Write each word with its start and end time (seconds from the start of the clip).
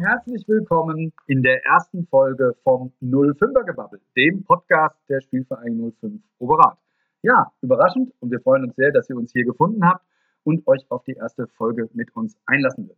herzlich 0.00 0.46
willkommen 0.46 1.12
in 1.26 1.42
der 1.42 1.64
ersten 1.66 2.06
Folge 2.06 2.54
vom 2.62 2.92
05er 3.02 3.64
Gebabbel, 3.64 4.00
dem 4.16 4.44
Podcast 4.44 4.96
der 5.08 5.20
Spielverein 5.20 5.92
05 6.00 6.22
Oberrat. 6.38 6.78
Ja, 7.22 7.50
überraschend 7.62 8.12
und 8.20 8.30
wir 8.30 8.38
freuen 8.38 8.62
uns 8.62 8.76
sehr, 8.76 8.92
dass 8.92 9.10
ihr 9.10 9.16
uns 9.16 9.32
hier 9.32 9.44
gefunden 9.44 9.84
habt 9.84 10.06
und 10.44 10.64
euch 10.68 10.88
auf 10.88 11.02
die 11.02 11.14
erste 11.14 11.48
Folge 11.48 11.88
mit 11.94 12.14
uns 12.14 12.38
einlassen 12.46 12.90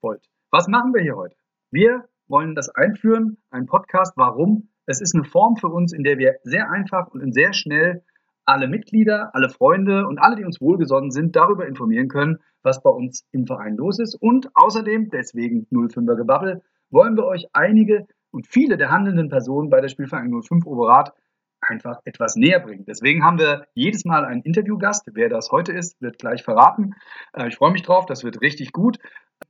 wollt. 0.00 0.28
Was 0.50 0.66
machen 0.66 0.92
wir 0.92 1.02
hier 1.02 1.14
heute? 1.14 1.36
Wir 1.70 2.08
wollen 2.26 2.56
das 2.56 2.68
einführen, 2.70 3.36
ein 3.50 3.66
Podcast. 3.66 4.14
Warum? 4.16 4.70
Es 4.86 5.00
ist 5.00 5.14
eine 5.14 5.24
Form 5.24 5.54
für 5.54 5.68
uns, 5.68 5.92
in 5.92 6.02
der 6.02 6.18
wir 6.18 6.34
sehr 6.42 6.68
einfach 6.68 7.06
und 7.12 7.32
sehr 7.32 7.52
schnell 7.52 8.02
alle 8.50 8.68
Mitglieder, 8.68 9.30
alle 9.32 9.48
Freunde 9.48 10.06
und 10.06 10.18
alle, 10.18 10.36
die 10.36 10.44
uns 10.44 10.60
wohlgesonnen 10.60 11.12
sind, 11.12 11.36
darüber 11.36 11.66
informieren 11.66 12.08
können, 12.08 12.38
was 12.62 12.82
bei 12.82 12.90
uns 12.90 13.24
im 13.30 13.46
Verein 13.46 13.76
los 13.76 13.98
ist. 14.00 14.16
Und 14.16 14.50
außerdem, 14.54 15.08
deswegen 15.10 15.66
05er 15.70 16.16
Gebabbel, 16.16 16.62
wollen 16.90 17.16
wir 17.16 17.24
euch 17.26 17.46
einige 17.52 18.06
und 18.32 18.48
viele 18.48 18.76
der 18.76 18.90
handelnden 18.90 19.28
Personen 19.28 19.70
bei 19.70 19.80
der 19.80 19.88
Spielverein 19.88 20.30
05 20.30 20.66
Oberrat 20.66 21.12
einfach 21.60 22.00
etwas 22.04 22.36
näher 22.36 22.58
bringen. 22.60 22.84
Deswegen 22.86 23.22
haben 23.22 23.38
wir 23.38 23.66
jedes 23.74 24.04
Mal 24.04 24.24
einen 24.24 24.42
Interviewgast. 24.42 25.08
Wer 25.12 25.28
das 25.28 25.50
heute 25.52 25.72
ist, 25.72 26.00
wird 26.00 26.18
gleich 26.18 26.42
verraten. 26.42 26.94
Äh, 27.32 27.48
ich 27.48 27.56
freue 27.56 27.72
mich 27.72 27.82
drauf, 27.82 28.06
das 28.06 28.24
wird 28.24 28.40
richtig 28.40 28.72
gut. 28.72 28.98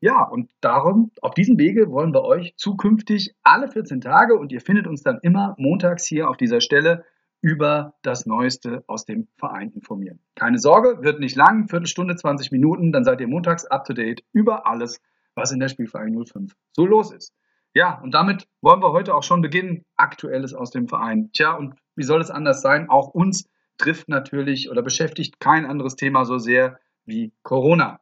Ja, 0.01 0.23
und 0.24 0.51
darum, 0.60 1.10
auf 1.23 1.34
diesem 1.34 1.59
Wege 1.59 1.90
wollen 1.90 2.12
wir 2.12 2.23
euch 2.23 2.54
zukünftig 2.56 3.34
alle 3.42 3.68
14 3.68 4.01
Tage 4.01 4.37
und 4.37 4.52
ihr 4.52 4.60
findet 4.60 4.87
uns 4.87 5.02
dann 5.02 5.18
immer 5.23 5.54
montags 5.59 6.06
hier 6.06 6.28
auf 6.28 6.37
dieser 6.37 6.60
Stelle 6.60 7.04
über 7.43 7.95
das 8.02 8.27
Neueste 8.27 8.85
aus 8.87 9.05
dem 9.05 9.29
Verein 9.37 9.71
informieren. 9.73 10.21
Keine 10.35 10.59
Sorge, 10.59 11.02
wird 11.02 11.21
nicht 11.21 11.37
lang, 11.37 11.69
Viertelstunde, 11.69 12.16
20 12.16 12.52
Minuten, 12.52 12.93
dann 12.93 13.05
seid 13.05 13.21
ihr 13.21 13.29
montags 13.29 13.65
up 13.65 13.85
to 13.85 13.95
date 13.95 14.23
über 14.33 14.66
alles, 14.66 15.01
was 15.35 15.52
in 15.52 15.61
der 15.61 15.68
Spielverein 15.68 16.15
05 16.24 16.55
so 16.73 16.85
los 16.85 17.13
ist. 17.13 17.33
Ja, 17.73 18.01
und 18.01 18.13
damit 18.15 18.49
wollen 18.63 18.83
wir 18.83 18.93
heute 18.93 19.15
auch 19.15 19.23
schon 19.23 19.43
beginnen. 19.43 19.85
Aktuelles 19.96 20.55
aus 20.55 20.71
dem 20.71 20.88
Verein. 20.88 21.30
Tja, 21.33 21.55
und 21.55 21.74
wie 21.95 22.02
soll 22.02 22.21
es 22.21 22.30
anders 22.30 22.63
sein? 22.63 22.88
Auch 22.91 23.09
uns 23.09 23.49
trifft 23.79 24.09
natürlich 24.09 24.71
oder 24.71 24.83
beschäftigt 24.83 25.38
kein 25.38 25.65
anderes 25.65 25.96
Thema 25.96 26.24
so 26.24 26.38
sehr 26.38 26.80
wie 27.05 27.33
Corona. 27.43 28.01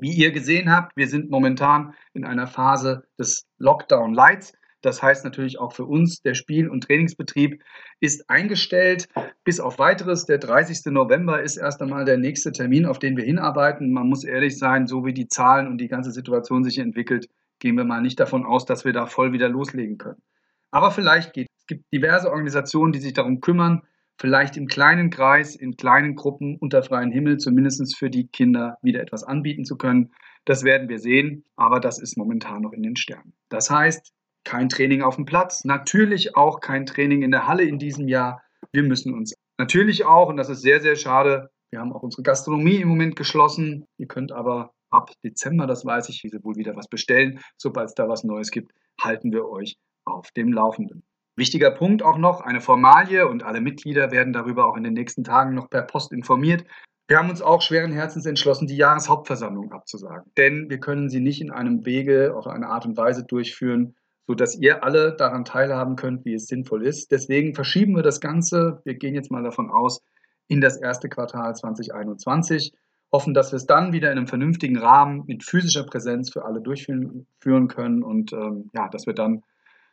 Wie 0.00 0.12
ihr 0.12 0.32
gesehen 0.32 0.70
habt, 0.70 0.96
wir 0.96 1.08
sind 1.08 1.30
momentan 1.30 1.94
in 2.12 2.24
einer 2.24 2.46
Phase 2.46 3.06
des 3.18 3.46
Lockdown 3.58 4.14
Lights. 4.14 4.52
Das 4.80 5.02
heißt 5.02 5.24
natürlich 5.24 5.58
auch 5.58 5.72
für 5.72 5.84
uns, 5.84 6.22
der 6.22 6.34
Spiel- 6.34 6.68
und 6.68 6.84
Trainingsbetrieb 6.84 7.62
ist 8.00 8.30
eingestellt. 8.30 9.08
Bis 9.44 9.60
auf 9.60 9.78
weiteres, 9.78 10.24
der 10.24 10.38
30. 10.38 10.92
November 10.92 11.42
ist 11.42 11.56
erst 11.56 11.82
einmal 11.82 12.04
der 12.04 12.16
nächste 12.16 12.52
Termin, 12.52 12.86
auf 12.86 12.98
den 12.98 13.16
wir 13.16 13.24
hinarbeiten. 13.24 13.92
Man 13.92 14.08
muss 14.08 14.24
ehrlich 14.24 14.58
sein, 14.58 14.86
so 14.86 15.04
wie 15.04 15.12
die 15.12 15.28
Zahlen 15.28 15.66
und 15.66 15.78
die 15.78 15.88
ganze 15.88 16.12
Situation 16.12 16.62
sich 16.62 16.78
entwickelt, 16.78 17.28
gehen 17.58 17.76
wir 17.76 17.84
mal 17.84 18.00
nicht 18.00 18.20
davon 18.20 18.46
aus, 18.46 18.64
dass 18.66 18.84
wir 18.84 18.92
da 18.92 19.06
voll 19.06 19.32
wieder 19.32 19.48
loslegen 19.48 19.98
können. 19.98 20.22
Aber 20.70 20.90
vielleicht 20.90 21.32
geht 21.32 21.48
es. 21.58 21.66
gibt 21.66 21.92
diverse 21.92 22.30
Organisationen, 22.30 22.92
die 22.92 23.00
sich 23.00 23.14
darum 23.14 23.40
kümmern, 23.40 23.82
vielleicht 24.18 24.56
im 24.56 24.66
kleinen 24.66 25.10
Kreis, 25.10 25.54
in 25.54 25.76
kleinen 25.76 26.14
Gruppen 26.14 26.56
unter 26.56 26.82
freiem 26.82 27.10
Himmel, 27.10 27.38
zumindest 27.38 27.96
für 27.96 28.10
die 28.10 28.26
Kinder 28.28 28.78
wieder 28.82 29.00
etwas 29.00 29.24
anbieten 29.24 29.64
zu 29.64 29.76
können. 29.76 30.12
Das 30.44 30.64
werden 30.64 30.88
wir 30.88 30.98
sehen, 30.98 31.44
aber 31.56 31.80
das 31.80 32.00
ist 32.00 32.16
momentan 32.16 32.62
noch 32.62 32.72
in 32.72 32.82
den 32.82 32.96
Sternen. 32.96 33.34
Das 33.48 33.70
heißt, 33.70 34.12
kein 34.44 34.68
Training 34.68 35.02
auf 35.02 35.16
dem 35.16 35.24
Platz, 35.24 35.64
natürlich 35.64 36.36
auch 36.36 36.60
kein 36.60 36.86
Training 36.86 37.22
in 37.22 37.30
der 37.30 37.46
Halle 37.46 37.64
in 37.64 37.78
diesem 37.78 38.08
Jahr. 38.08 38.42
Wir 38.72 38.82
müssen 38.82 39.14
uns 39.14 39.34
natürlich 39.58 40.04
auch, 40.04 40.28
und 40.28 40.36
das 40.36 40.48
ist 40.48 40.62
sehr, 40.62 40.80
sehr 40.80 40.96
schade, 40.96 41.50
wir 41.70 41.80
haben 41.80 41.92
auch 41.92 42.02
unsere 42.02 42.22
Gastronomie 42.22 42.76
im 42.76 42.88
Moment 42.88 43.16
geschlossen. 43.16 43.84
Ihr 43.98 44.06
könnt 44.06 44.32
aber 44.32 44.72
ab 44.90 45.10
Dezember, 45.22 45.66
das 45.66 45.84
weiß 45.84 46.08
ich, 46.08 46.24
wohl 46.42 46.56
wieder 46.56 46.74
was 46.76 46.88
bestellen. 46.88 47.40
Sobald 47.58 47.88
es 47.88 47.94
da 47.94 48.08
was 48.08 48.24
Neues 48.24 48.50
gibt, 48.50 48.72
halten 49.00 49.32
wir 49.32 49.46
euch 49.48 49.76
auf 50.06 50.30
dem 50.32 50.52
Laufenden. 50.52 51.02
Wichtiger 51.36 51.70
Punkt 51.70 52.02
auch 52.02 52.18
noch, 52.18 52.40
eine 52.40 52.60
Formalie 52.60 53.28
und 53.28 53.44
alle 53.44 53.60
Mitglieder 53.60 54.10
werden 54.10 54.32
darüber 54.32 54.66
auch 54.66 54.76
in 54.76 54.82
den 54.82 54.94
nächsten 54.94 55.24
Tagen 55.24 55.54
noch 55.54 55.70
per 55.70 55.82
Post 55.82 56.12
informiert. 56.12 56.64
Wir 57.06 57.18
haben 57.18 57.30
uns 57.30 57.42
auch 57.42 57.62
schweren 57.62 57.92
Herzens 57.92 58.26
entschlossen, 58.26 58.66
die 58.66 58.76
Jahreshauptversammlung 58.76 59.72
abzusagen. 59.72 60.30
Denn 60.36 60.68
wir 60.68 60.80
können 60.80 61.08
sie 61.08 61.20
nicht 61.20 61.40
in 61.40 61.50
einem 61.50 61.86
Wege, 61.86 62.34
auf 62.36 62.46
eine 62.46 62.68
Art 62.68 62.86
und 62.86 62.96
Weise 62.96 63.24
durchführen, 63.24 63.94
sodass 64.28 64.54
ihr 64.54 64.84
alle 64.84 65.16
daran 65.16 65.46
teilhaben 65.46 65.96
könnt, 65.96 66.26
wie 66.26 66.34
es 66.34 66.46
sinnvoll 66.46 66.86
ist. 66.86 67.10
Deswegen 67.10 67.54
verschieben 67.54 67.96
wir 67.96 68.02
das 68.02 68.20
Ganze, 68.20 68.82
wir 68.84 68.94
gehen 68.94 69.14
jetzt 69.14 69.30
mal 69.30 69.42
davon 69.42 69.70
aus, 69.70 70.02
in 70.48 70.60
das 70.60 70.76
erste 70.76 71.08
Quartal 71.08 71.56
2021, 71.56 72.74
hoffen, 73.10 73.32
dass 73.32 73.52
wir 73.52 73.56
es 73.56 73.64
dann 73.64 73.94
wieder 73.94 74.12
in 74.12 74.18
einem 74.18 74.26
vernünftigen 74.26 74.76
Rahmen 74.76 75.24
mit 75.26 75.44
physischer 75.44 75.84
Präsenz 75.84 76.30
für 76.30 76.44
alle 76.44 76.60
durchführen 76.60 77.68
können 77.68 78.02
und 78.02 78.34
ähm, 78.34 78.70
ja, 78.74 78.88
dass 78.90 79.06
wir 79.06 79.14
dann 79.14 79.42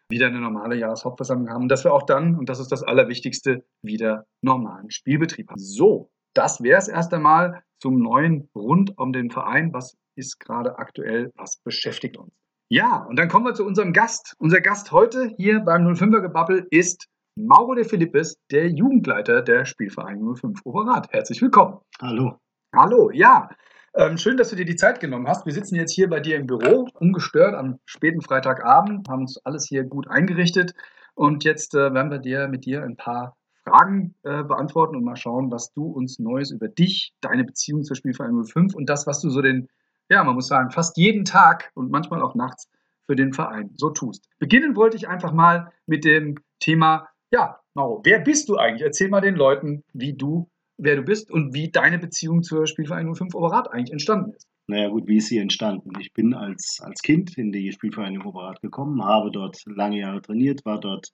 wieder 0.10 0.28
eine 0.28 0.42
normale 0.42 0.76
Jahreshauptversammlung 0.76 1.50
haben 1.50 1.64
und 1.64 1.70
dass 1.70 1.86
wir 1.86 1.94
auch 1.94 2.04
dann, 2.04 2.36
und 2.36 2.50
das 2.50 2.60
ist 2.60 2.74
das 2.74 2.84
Allerwichtigste, 2.84 3.64
wieder 3.82 4.26
normalen 4.42 4.92
Spielbetrieb 4.92 5.50
haben. 5.50 5.60
So, 5.60 6.12
das 6.34 6.62
wäre 6.62 6.78
es 6.78 6.90
erst 6.90 7.14
einmal 7.14 7.64
zum 7.80 8.00
neuen 8.00 8.50
rund 8.54 8.98
um 8.98 9.14
den 9.14 9.32
Verein. 9.32 9.74
Was 9.74 9.98
ist 10.16 10.42
gerade 10.42 10.78
aktuell, 10.78 11.32
was 11.38 11.58
beschäftigt 11.64 12.18
uns? 12.18 12.34
Ja, 12.70 13.04
und 13.04 13.20
dann 13.20 13.28
kommen 13.28 13.46
wir 13.46 13.54
zu 13.54 13.64
unserem 13.64 13.94
Gast. 13.94 14.34
Unser 14.40 14.60
Gast 14.60 14.92
heute 14.92 15.32
hier 15.38 15.60
beim 15.60 15.86
05er 15.86 16.22
Gebabbel 16.22 16.66
ist 16.72 17.08
Mauro 17.36 17.76
de 17.76 17.84
Philippes, 17.84 18.40
der 18.50 18.70
Jugendleiter 18.70 19.44
der 19.44 19.66
Spielverein 19.66 20.20
05 20.20 20.62
Oberrat. 20.64 21.12
Herzlich 21.12 21.40
willkommen. 21.44 21.78
Hallo. 22.02 22.40
Hallo, 22.76 23.12
ja. 23.12 23.50
Ähm, 23.94 24.18
schön, 24.18 24.38
dass 24.38 24.50
du 24.50 24.56
dir 24.56 24.66
die 24.66 24.76
Zeit 24.76 25.00
genommen 25.00 25.28
hast. 25.28 25.46
Wir 25.46 25.54
sitzen 25.54 25.76
jetzt 25.76 25.92
hier 25.92 26.10
bei 26.10 26.20
dir 26.20 26.38
im 26.38 26.48
Büro, 26.48 26.88
ungestört 26.96 27.54
am 27.54 27.78
späten 27.86 28.22
Freitagabend, 28.22 29.08
haben 29.10 29.22
uns 29.22 29.38
alles 29.46 29.68
hier 29.68 29.84
gut 29.84 30.08
eingerichtet 30.10 30.74
und 31.14 31.44
jetzt 31.44 31.76
äh, 31.76 31.94
werden 31.94 32.10
wir 32.10 32.18
dir 32.18 32.48
mit 32.48 32.66
dir 32.66 32.82
ein 32.84 32.98
paar 32.98 33.38
Fragen 33.64 34.16
äh, 34.24 34.44
beantworten 34.44 34.96
und 34.96 35.04
mal 35.04 35.16
schauen, 35.16 35.52
was 35.52 35.72
du 35.72 35.86
uns 35.86 36.18
Neues 36.18 36.50
über 36.50 36.68
dich, 36.68 37.14
deine 37.22 37.44
Beziehung 37.44 37.84
zur 37.84 37.96
Spielverein 37.96 38.44
05 38.44 38.74
und 38.74 38.90
das, 38.90 39.06
was 39.06 39.22
du 39.22 39.30
so 39.30 39.44
den 39.44 39.70
ja, 40.10 40.24
man 40.24 40.36
muss 40.36 40.48
sagen, 40.48 40.72
fast 40.72 40.98
jeden 40.98 41.26
Tag 41.26 41.72
und 41.76 41.92
manchmal 41.92 42.22
auch 42.22 42.36
nachts 42.36 42.70
für 43.06 43.16
den 43.16 43.34
Verein 43.34 43.72
so 43.76 43.90
tust. 43.90 44.28
Beginnen 44.40 44.76
wollte 44.76 44.98
ich 44.98 45.08
einfach 45.08 45.32
mal 45.32 45.72
mit 45.86 46.06
dem 46.06 46.40
Thema, 46.60 47.08
ja, 47.32 47.60
Mauro, 47.74 48.02
wer 48.04 48.20
bist 48.20 48.50
du 48.50 48.58
eigentlich? 48.58 48.82
Erzähl 48.82 49.10
mal 49.10 49.22
den 49.22 49.36
Leuten, 49.36 49.84
wie 49.94 50.14
du, 50.14 50.50
wer 50.78 50.96
du 50.96 51.04
bist 51.04 51.30
und 51.32 51.54
wie 51.54 51.70
deine 51.70 52.00
Beziehung 52.00 52.44
zur 52.44 52.68
Spielverein 52.68 53.14
05 53.14 53.36
Oberrat 53.36 53.72
eigentlich 53.72 53.92
entstanden 53.92 54.34
ist. 54.34 54.48
Naja 54.68 54.90
gut, 54.90 55.08
wie 55.08 55.18
ist 55.18 55.28
sie 55.28 55.38
entstanden? 55.38 55.92
Ich 56.00 56.14
bin 56.14 56.34
als, 56.34 56.80
als 56.82 57.02
Kind 57.02 57.38
in 57.38 57.52
die 57.52 57.72
Spielvereinigung 57.72 58.28
Oberrat 58.28 58.62
gekommen, 58.62 59.04
habe 59.04 59.30
dort 59.30 59.62
lange 59.66 60.00
Jahre 60.00 60.22
trainiert, 60.22 60.66
war 60.66 60.80
dort 60.80 61.12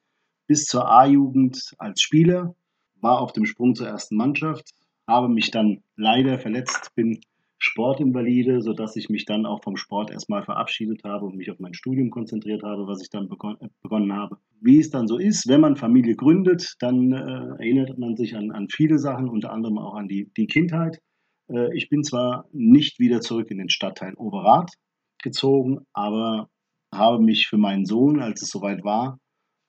bis 0.48 0.66
zur 0.66 0.90
A-Jugend 0.90 1.74
als 1.78 2.02
Spieler, 2.02 2.56
war 3.02 3.20
auf 3.20 3.34
dem 3.34 3.46
Sprung 3.46 3.76
zur 3.76 3.88
ersten 3.88 4.16
Mannschaft, 4.16 4.72
habe 5.08 5.28
mich 5.28 5.52
dann 5.52 5.84
leider 5.98 6.40
verletzt, 6.40 6.94
bin 6.96 7.20
Sportinvalide, 7.64 8.62
sodass 8.62 8.96
ich 8.96 9.10
mich 9.10 9.26
dann 9.26 9.46
auch 9.46 9.62
vom 9.62 9.78
Sport 9.78 10.10
erstmal 10.10 10.44
verabschiedet 10.44 11.04
habe 11.04 11.28
und 11.28 11.36
mich 11.36 11.52
auf 11.52 11.60
mein 11.60 11.76
Studium 11.76 12.10
konzentriert 12.10 12.64
habe, 12.64 12.88
was 12.88 13.04
ich 13.04 13.12
dann 13.12 13.30
begon 13.30 13.58
begonnen 13.84 14.14
habe. 14.14 14.38
Wie 14.60 14.80
es 14.80 14.90
dann 14.90 15.08
so 15.08 15.20
ist, 15.20 15.48
wenn 15.48 15.62
man 15.62 15.76
Familie 15.76 16.16
gründet, 16.16 16.74
dann 16.80 17.12
äh, 17.12 17.64
erinnert 17.64 18.00
man 18.00 18.16
sich 18.16 18.36
an, 18.36 18.52
an 18.52 18.68
viele 18.68 18.98
Sachen, 18.98 19.30
unter 19.30 19.52
anderem 19.52 19.78
auch 19.78 19.94
an 19.94 20.08
die, 20.08 20.32
die 20.36 20.48
Kindheit. 20.48 21.00
Äh, 21.50 21.76
ich 21.78 21.88
bin 21.88 22.04
zwar 22.04 22.48
nicht 22.52 23.00
wieder 23.00 23.22
zurück 23.22 23.52
in 23.52 23.60
den 23.60 23.70
Stadtteil 23.70 24.16
Oberrat 24.16 24.74
gezogen, 25.22 25.86
aber 25.94 26.50
habe 26.92 27.22
mich 27.22 27.48
für 27.48 27.58
meinen 27.58 27.86
Sohn, 27.86 28.22
als 28.22 28.42
es 28.42 28.50
soweit 28.50 28.84
war, 28.84 29.20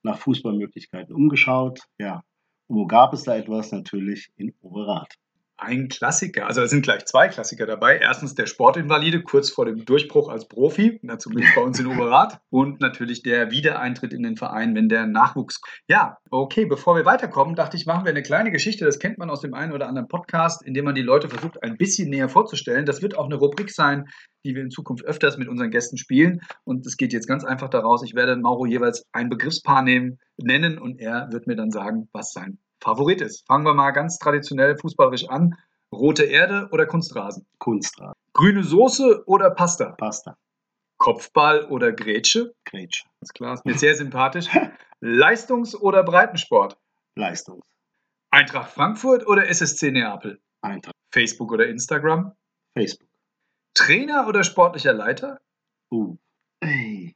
nach 0.03 0.17
Fußballmöglichkeiten 0.17 1.15
umgeschaut. 1.15 1.81
Ja, 1.99 2.23
wo 2.69 2.87
gab 2.87 3.13
es 3.13 3.25
da 3.25 3.37
etwas? 3.37 3.71
Natürlich 3.71 4.31
in 4.37 4.55
Oberrat 4.63 5.15
ein 5.63 5.89
Klassiker. 5.89 6.47
Also 6.47 6.61
da 6.61 6.69
sind 6.69 6.83
gleich 6.83 7.05
zwei 7.07 7.29
Klassiker 7.29 7.67
dabei. 7.67 7.99
Erstens 7.99 8.35
der 8.35 8.47
Sportinvalide 8.47 9.23
kurz 9.23 9.51
vor 9.51 9.65
dem 9.65 9.85
Durchbruch 9.85 10.29
als 10.29 10.49
Profi, 10.49 10.99
na, 11.03 11.19
zumindest 11.19 11.55
bei 11.55 11.63
uns 11.63 11.79
in 11.81 11.87
Oberrat. 11.87 12.41
Und 12.51 12.81
natürlich 12.81 13.23
der 13.23 13.51
Wiedereintritt 13.51 14.13
in 14.13 14.23
den 14.23 14.37
Verein, 14.37 14.75
wenn 14.75 14.89
der 14.89 15.07
Nachwuchs. 15.07 15.61
Ja, 15.89 16.19
okay, 16.31 16.67
bevor 16.67 16.97
wir 16.97 17.05
weiterkommen, 17.05 17.55
dachte 17.55 17.77
ich, 17.77 17.87
machen 17.87 18.05
wir 18.05 18.11
eine 18.11 18.23
kleine 18.23 18.51
Geschichte. 18.51 18.85
Das 18.85 18.99
kennt 18.99 19.19
man 19.19 19.31
aus 19.31 19.41
dem 19.41 19.55
einen 19.55 19.73
oder 19.73 19.89
anderen 19.89 20.09
Podcast, 20.09 20.63
in 20.63 20.75
dem 20.75 20.85
man 20.85 20.95
die 20.95 21.03
Leute 21.03 21.29
versucht, 21.29 21.63
ein 21.63 21.77
bisschen 21.77 22.11
näher 22.11 22.29
vorzustellen. 22.29 22.87
Das 22.87 23.03
wird 23.03 23.17
auch 23.17 23.27
eine 23.27 23.37
Rubrik 23.37 23.71
sein, 23.71 24.09
die 24.45 24.55
wir 24.55 24.63
in 24.63 24.71
Zukunft 24.71 25.05
öfters 25.05 25.39
mit 25.39 25.49
unseren 25.49 25.71
Gästen 25.71 25.97
spielen. 25.97 26.41
Und 26.65 26.87
es 26.87 26.97
geht 26.97 27.13
jetzt 27.13 27.29
ganz 27.29 27.45
einfach 27.45 27.69
daraus, 27.69 28.03
ich 28.05 28.15
werde 28.15 28.37
Mauro 28.37 28.67
jeweils 28.67 29.07
ein 29.13 29.29
Begriffspaar 29.29 29.83
nehmen, 29.83 30.19
nennen 30.37 30.79
und 30.79 31.01
er 31.01 31.29
wird 31.31 31.47
mir 31.47 31.57
dann 31.57 31.71
sagen, 31.71 32.09
was 32.13 32.33
sein 32.33 32.59
Favorit 32.83 33.21
ist. 33.21 33.47
Fangen 33.47 33.65
wir 33.65 33.75
mal 33.75 33.93
ganz 33.93 34.19
traditionell 34.19 34.77
fußballerisch 34.77 35.29
an. 35.29 35.57
Rote 35.93 36.25
Erde 36.25 36.69
oder 36.73 36.87
Kunstrasen? 36.87 37.47
Kunstrasen. 37.59 38.15
Grüne 38.33 38.65
Soße 38.65 39.25
oder 39.27 39.51
Pasta? 39.51 39.95
Pasta. 39.99 40.37
Kopfball 40.99 41.65
oder 41.67 41.93
Grätsche? 41.93 42.55
Grätsche. 42.65 43.05
Ganz 43.21 43.33
klar, 43.33 43.55
ist 43.55 43.65
mir 43.65 43.75
sehr 43.75 43.95
sympathisch. 43.95 44.47
Leistungs- 45.01 45.77
oder 45.77 46.03
Breitensport? 46.03 46.79
Leistungs. 47.17 47.63
Eintracht 48.31 48.71
Frankfurt 48.73 49.27
oder 49.27 49.49
SSC 49.49 49.91
Neapel? 49.91 50.41
Eintracht. 50.63 50.95
Facebook 51.13 51.53
oder 51.53 51.69
Instagram? 51.69 52.33
Facebook. 52.77 53.09
Trainer 53.75 54.27
oder 54.27 54.45
sportlicher 54.45 54.93
Leiter? 54.93 55.41
Uh. 55.91 56.17
Ey. 56.61 57.15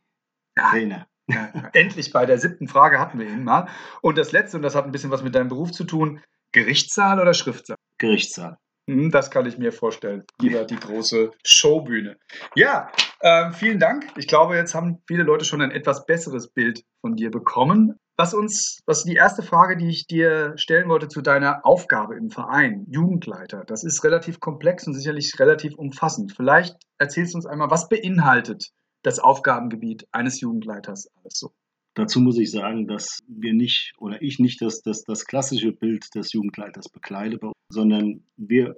Trainer. 0.55 1.09
Endlich 1.73 2.13
bei 2.13 2.27
der 2.27 2.39
siebten 2.39 2.69
Frage 2.69 2.99
hatten 2.99 3.19
wir 3.19 3.27
ihn 3.27 3.45
mal. 3.45 3.69
Und 4.01 4.19
das 4.19 4.33
letzte, 4.33 4.57
und 4.57 4.63
das 4.63 4.75
hat 4.75 4.85
ein 4.85 4.93
bisschen 4.93 5.11
was 5.11 5.23
mit 5.23 5.35
deinem 5.35 5.49
Beruf 5.49 5.73
zu 5.73 5.85
tun, 5.85 6.21
Gerichtssaal 6.53 7.21
oder 7.21 7.35
Schriftsaal? 7.35 7.77
Gerichtssaal. 7.99 8.57
Hm, 8.89 9.11
Das 9.11 9.31
kann 9.31 9.47
ich 9.47 9.59
mir 9.59 9.73
vorstellen. 9.73 10.25
Lieber 10.41 10.65
die 10.65 10.77
große 10.77 11.33
Showbühne. 11.45 12.17
Ja, 12.55 12.91
ähm, 13.21 13.53
vielen 13.53 13.81
Dank. 13.81 14.07
Ich 14.17 14.29
glaube, 14.29 14.57
jetzt 14.57 14.75
haben 14.75 15.03
viele 15.09 15.25
Leute 15.25 15.45
schon 15.45 15.61
ein 15.61 15.73
etwas 15.73 16.07
besseres 16.07 16.49
Bild 16.53 16.83
von 17.01 17.17
dir 17.17 17.31
bekommen. 17.31 17.99
Was 18.19 18.33
uns, 18.33 18.81
was 18.87 19.05
die 19.05 19.15
erste 19.15 19.43
Frage, 19.43 19.77
die 19.77 19.89
ich 19.89 20.07
dir 20.07 20.55
stellen 20.57 20.89
wollte 20.89 21.09
zu 21.09 21.21
deiner 21.21 21.67
Aufgabe 21.67 22.17
im 22.17 22.31
Verein, 22.31 22.87
Jugendleiter, 22.89 23.65
das 23.67 23.85
ist 23.85 24.03
relativ 24.05 24.41
komplex 24.41 24.87
und 24.87 24.95
sicherlich 24.95 25.39
relativ 25.39 25.75
umfassend. 25.75 26.33
Vielleicht 26.35 26.77
erzählst 26.97 27.35
du 27.35 27.39
uns 27.39 27.47
einmal, 27.47 27.71
was 27.71 27.91
beinhaltet 27.91 28.71
das 29.07 29.21
Aufgabengebiet 29.21 30.09
eines 30.11 30.41
Jugendleiters 30.41 31.09
alles? 31.23 31.55
Dazu 31.95 32.21
muss 32.21 32.39
ich 32.39 32.51
sagen, 32.51 32.89
dass 32.89 33.21
wir 33.29 33.55
nicht 33.55 33.95
oder 33.99 34.21
ich 34.21 34.41
nicht 34.41 34.61
das, 34.61 34.83
das, 34.83 35.05
das 35.05 35.25
klassische 35.25 35.73
Bild 35.73 36.13
des 36.15 36.33
Jugendleiters 36.33 36.89
bekleide, 36.89 37.39
sondern 37.73 38.25
wir 38.37 38.77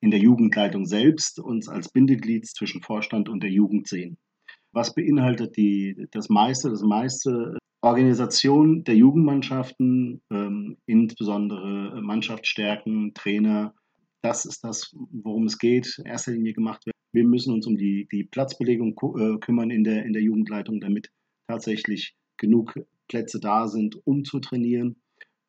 in 0.00 0.10
der 0.10 0.20
Jugendleitung 0.20 0.86
selbst 0.86 1.38
uns 1.38 1.68
als 1.68 1.90
Bindeglied 1.90 2.46
zwischen 2.46 2.82
Vorstand 2.82 3.28
und 3.28 3.42
der 3.42 3.50
Jugend 3.50 3.86
sehen. 3.88 4.16
Was 4.72 4.94
beinhaltet 4.94 5.56
die, 5.56 6.08
das 6.12 6.30
meiste, 6.30 6.70
das 6.70 6.82
meiste 6.82 7.58
Organisation 7.82 8.84
der 8.84 8.96
Jugendmannschaften, 8.96 10.22
ähm, 10.32 10.78
insbesondere 10.86 12.00
Mannschaftsstärken, 12.00 13.12
Trainer, 13.12 13.74
das 14.22 14.44
ist 14.44 14.64
das, 14.64 14.94
worum 15.10 15.46
es 15.46 15.58
geht, 15.58 15.98
in 15.98 16.06
erster 16.06 16.32
Linie 16.32 16.52
gemacht 16.52 16.84
wird. 16.86 16.94
Wir 17.12 17.24
müssen 17.24 17.54
uns 17.54 17.66
um 17.66 17.76
die, 17.76 18.06
die 18.12 18.24
Platzbelegung 18.24 18.94
äh, 19.18 19.38
kümmern 19.38 19.70
in 19.70 19.84
der, 19.84 20.04
in 20.04 20.12
der 20.12 20.22
Jugendleitung, 20.22 20.80
damit 20.80 21.10
tatsächlich 21.48 22.14
genug 22.36 22.74
Plätze 23.08 23.40
da 23.40 23.68
sind, 23.68 24.00
um 24.06 24.24
zu 24.24 24.40
trainieren. 24.40 24.96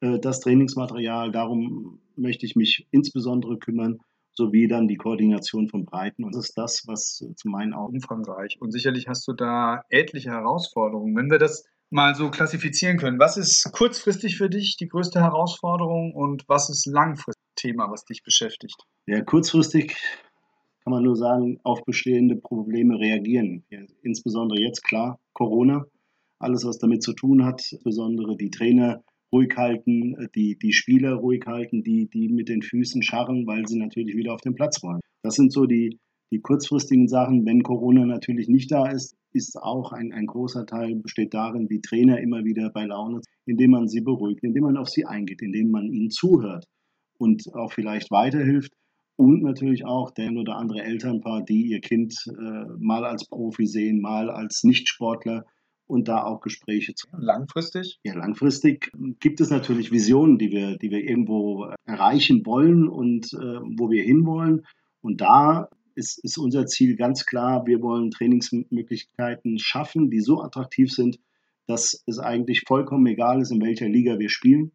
Äh, 0.01 0.19
das 0.19 0.39
Trainingsmaterial, 0.39 1.31
darum 1.31 2.01
möchte 2.16 2.45
ich 2.45 2.56
mich 2.56 2.88
insbesondere 2.92 3.57
kümmern, 3.60 4.00
sowie 4.33 4.68
dann 4.68 4.88
die 4.88 4.95
Koordination 4.95 5.68
von 5.68 5.86
Breiten. 5.86 6.24
Und 6.24 6.33
das 6.33 6.50
ist 6.50 6.57
das, 6.57 6.83
was 6.88 7.22
äh, 7.22 7.36
zu 7.36 7.50
meinen 7.50 7.74
Augen 7.74 7.95
Umfangreich. 7.95 8.57
Und 8.62 8.72
sicherlich 8.72 9.07
hast 9.07 9.27
du 9.27 9.33
da 9.33 9.81
etliche 9.89 10.31
Herausforderungen. 10.31 11.15
Wenn 11.15 11.30
wir 11.30 11.39
das 11.39 11.65
mal 11.89 12.15
so 12.15 12.30
klassifizieren 12.30 12.98
können, 12.98 13.19
was 13.19 13.36
ist 13.36 13.69
kurzfristig 13.74 14.38
für 14.38 14.50
dich 14.50 14.77
die 14.77 14.88
größte 14.88 15.19
Herausforderung 15.19 16.13
und 16.13 16.48
was 16.48 16.69
ist 16.69 16.86
langfristig 16.86 17.38
Thema, 17.60 17.92
was 17.92 18.06
dich 18.06 18.24
beschäftigt? 18.24 18.78
Ja, 19.06 19.22
kurzfristig 19.22 19.96
kann 20.84 20.92
man 20.92 21.04
nur 21.04 21.16
sagen, 21.16 21.60
auf 21.64 21.84
bestehende 21.84 22.36
Probleme 22.36 22.98
reagieren. 22.98 23.64
Ja, 23.70 23.82
insbesondere 24.02 24.60
jetzt 24.62 24.84
klar, 24.84 25.20
Corona, 25.34 25.86
alles 26.40 26.66
was 26.66 26.78
damit 26.80 27.04
zu 27.04 27.14
tun 27.14 27.44
hat, 27.46 27.62
insbesondere 27.72 28.38
die 28.38 28.50
Trainer 28.50 29.04
ruhig 29.32 29.56
halten, 29.58 30.16
äh, 30.16 30.28
die, 30.34 30.58
die 30.58 30.74
Spieler 30.74 31.16
ruhig 31.16 31.46
halten, 31.46 31.84
die, 31.84 32.10
die 32.10 32.30
mit 32.30 32.50
den 32.50 32.62
Füßen 32.62 33.04
scharren, 33.04 33.46
weil 33.46 33.68
sie 33.68 33.78
natürlich 33.78 34.16
wieder 34.16 34.34
auf 34.34 34.42
den 34.42 34.56
Platz 34.56 34.82
wollen. 34.82 35.02
Das 35.22 35.36
sind 35.36 35.52
so 35.52 35.66
die, 35.66 36.00
die 36.32 36.40
kurzfristigen 36.40 37.08
Sachen. 37.08 37.46
Wenn 37.46 37.62
Corona 37.62 38.06
natürlich 38.06 38.48
nicht 38.48 38.72
da 38.72 38.90
ist, 38.90 39.16
ist 39.34 39.58
auch 39.58 39.92
ein, 39.92 40.14
ein 40.14 40.26
großer 40.26 40.66
Teil 40.66 40.96
besteht 40.96 41.34
darin, 41.34 41.68
die 41.68 41.82
Trainer 41.82 42.22
immer 42.22 42.46
wieder 42.46 42.70
bei 42.72 42.86
Laune, 42.86 43.20
indem 43.46 43.72
man 43.72 43.88
sie 43.88 44.02
beruhigt, 44.02 44.44
indem 44.44 44.64
man 44.64 44.78
auf 44.78 44.90
sie 44.90 45.06
eingeht, 45.06 45.42
indem 45.42 45.72
man 45.72 45.92
ihnen 45.92 46.10
zuhört 46.10 46.66
und 47.19 47.54
auch 47.54 47.71
vielleicht 47.71 48.10
weiterhilft. 48.10 48.74
Und 49.16 49.44
natürlich 49.44 49.86
auch 49.86 50.12
der 50.12 50.27
ein 50.27 50.38
oder 50.38 50.56
andere 50.56 50.81
Elternpaar, 50.81 51.44
die 51.44 51.68
ihr 51.68 51.81
Kind 51.81 52.16
äh, 52.27 52.66
mal 52.80 53.04
als 53.04 53.27
Profi 53.27 53.68
sehen, 53.68 54.00
mal 54.00 54.30
als 54.30 54.63
Nichtsportler 54.63 55.45
und 55.88 56.07
da 56.07 56.24
auch 56.24 56.39
Gespräche 56.39 56.94
zu. 56.94 57.07
Langfristig? 57.18 58.00
Ja, 58.04 58.13
langfristig 58.16 58.92
gibt 59.19 59.42
es 59.42 59.50
natürlich 59.50 59.92
Visionen, 59.92 60.38
die 60.38 60.51
wir, 60.51 60.77
die 60.77 60.89
wir 60.89 61.04
irgendwo 61.04 61.68
erreichen 61.86 62.45
wollen 62.45 62.88
und 62.88 63.33
äh, 63.33 63.60
wo 63.77 63.89
wir 63.89 64.04
hinwollen. 64.04 64.65
Und 65.01 65.19
da 65.19 65.68
ist, 65.95 66.24
ist 66.24 66.38
unser 66.38 66.65
Ziel 66.68 66.95
ganz 66.95 67.25
klar, 67.25 67.65
wir 67.65 67.81
wollen 67.81 68.12
Trainingsmöglichkeiten 68.12 69.60
schaffen, 69.60 70.10
die 70.10 70.22
so 70.22 70.42
attraktiv 70.42 70.94
sind, 70.94 71.19
dass 71.68 72.04
es 72.06 72.19
eigentlich 72.19 72.63
vollkommen 72.68 73.06
egal 73.07 73.42
ist, 73.42 73.51
in 73.51 73.62
welcher 73.62 73.89
Liga 73.89 74.18
wir 74.18 74.30
spielen 74.30 74.72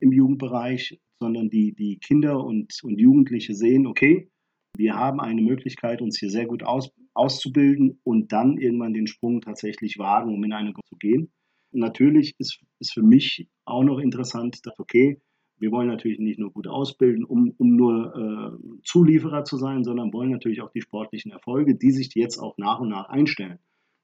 im 0.00 0.12
Jugendbereich, 0.12 1.00
sondern 1.20 1.48
die, 1.50 1.74
die 1.74 1.98
Kinder 1.98 2.44
und, 2.44 2.78
und 2.82 2.98
Jugendliche 2.98 3.54
sehen, 3.54 3.86
okay, 3.86 4.30
wir 4.76 4.94
haben 4.94 5.20
eine 5.20 5.42
Möglichkeit, 5.42 6.02
uns 6.02 6.18
hier 6.18 6.30
sehr 6.30 6.46
gut 6.46 6.62
aus, 6.62 6.90
auszubilden 7.14 7.98
und 8.04 8.32
dann 8.32 8.58
irgendwann 8.58 8.92
den 8.92 9.06
Sprung 9.06 9.40
tatsächlich 9.40 9.98
wagen, 9.98 10.34
um 10.34 10.44
in 10.44 10.52
eine 10.52 10.72
Gruppe 10.72 10.88
zu 10.88 10.96
gehen. 10.96 11.32
Natürlich 11.72 12.34
ist, 12.38 12.60
ist 12.78 12.92
für 12.92 13.02
mich 13.02 13.48
auch 13.64 13.84
noch 13.84 13.98
interessant, 13.98 14.60
dass, 14.64 14.78
okay, 14.78 15.20
wir 15.58 15.72
wollen 15.72 15.88
natürlich 15.88 16.18
nicht 16.18 16.38
nur 16.38 16.52
gut 16.52 16.66
ausbilden, 16.66 17.24
um, 17.24 17.54
um 17.56 17.76
nur 17.76 18.14
äh, 18.14 18.78
Zulieferer 18.84 19.44
zu 19.44 19.56
sein, 19.56 19.84
sondern 19.84 20.12
wollen 20.12 20.30
natürlich 20.30 20.60
auch 20.60 20.70
die 20.70 20.82
sportlichen 20.82 21.32
Erfolge, 21.32 21.74
die 21.74 21.92
sich 21.92 22.14
jetzt 22.14 22.38
auch 22.38 22.58
nach 22.58 22.80
und 22.80 22.90
nach 22.90 23.08
einstellen. 23.08 23.58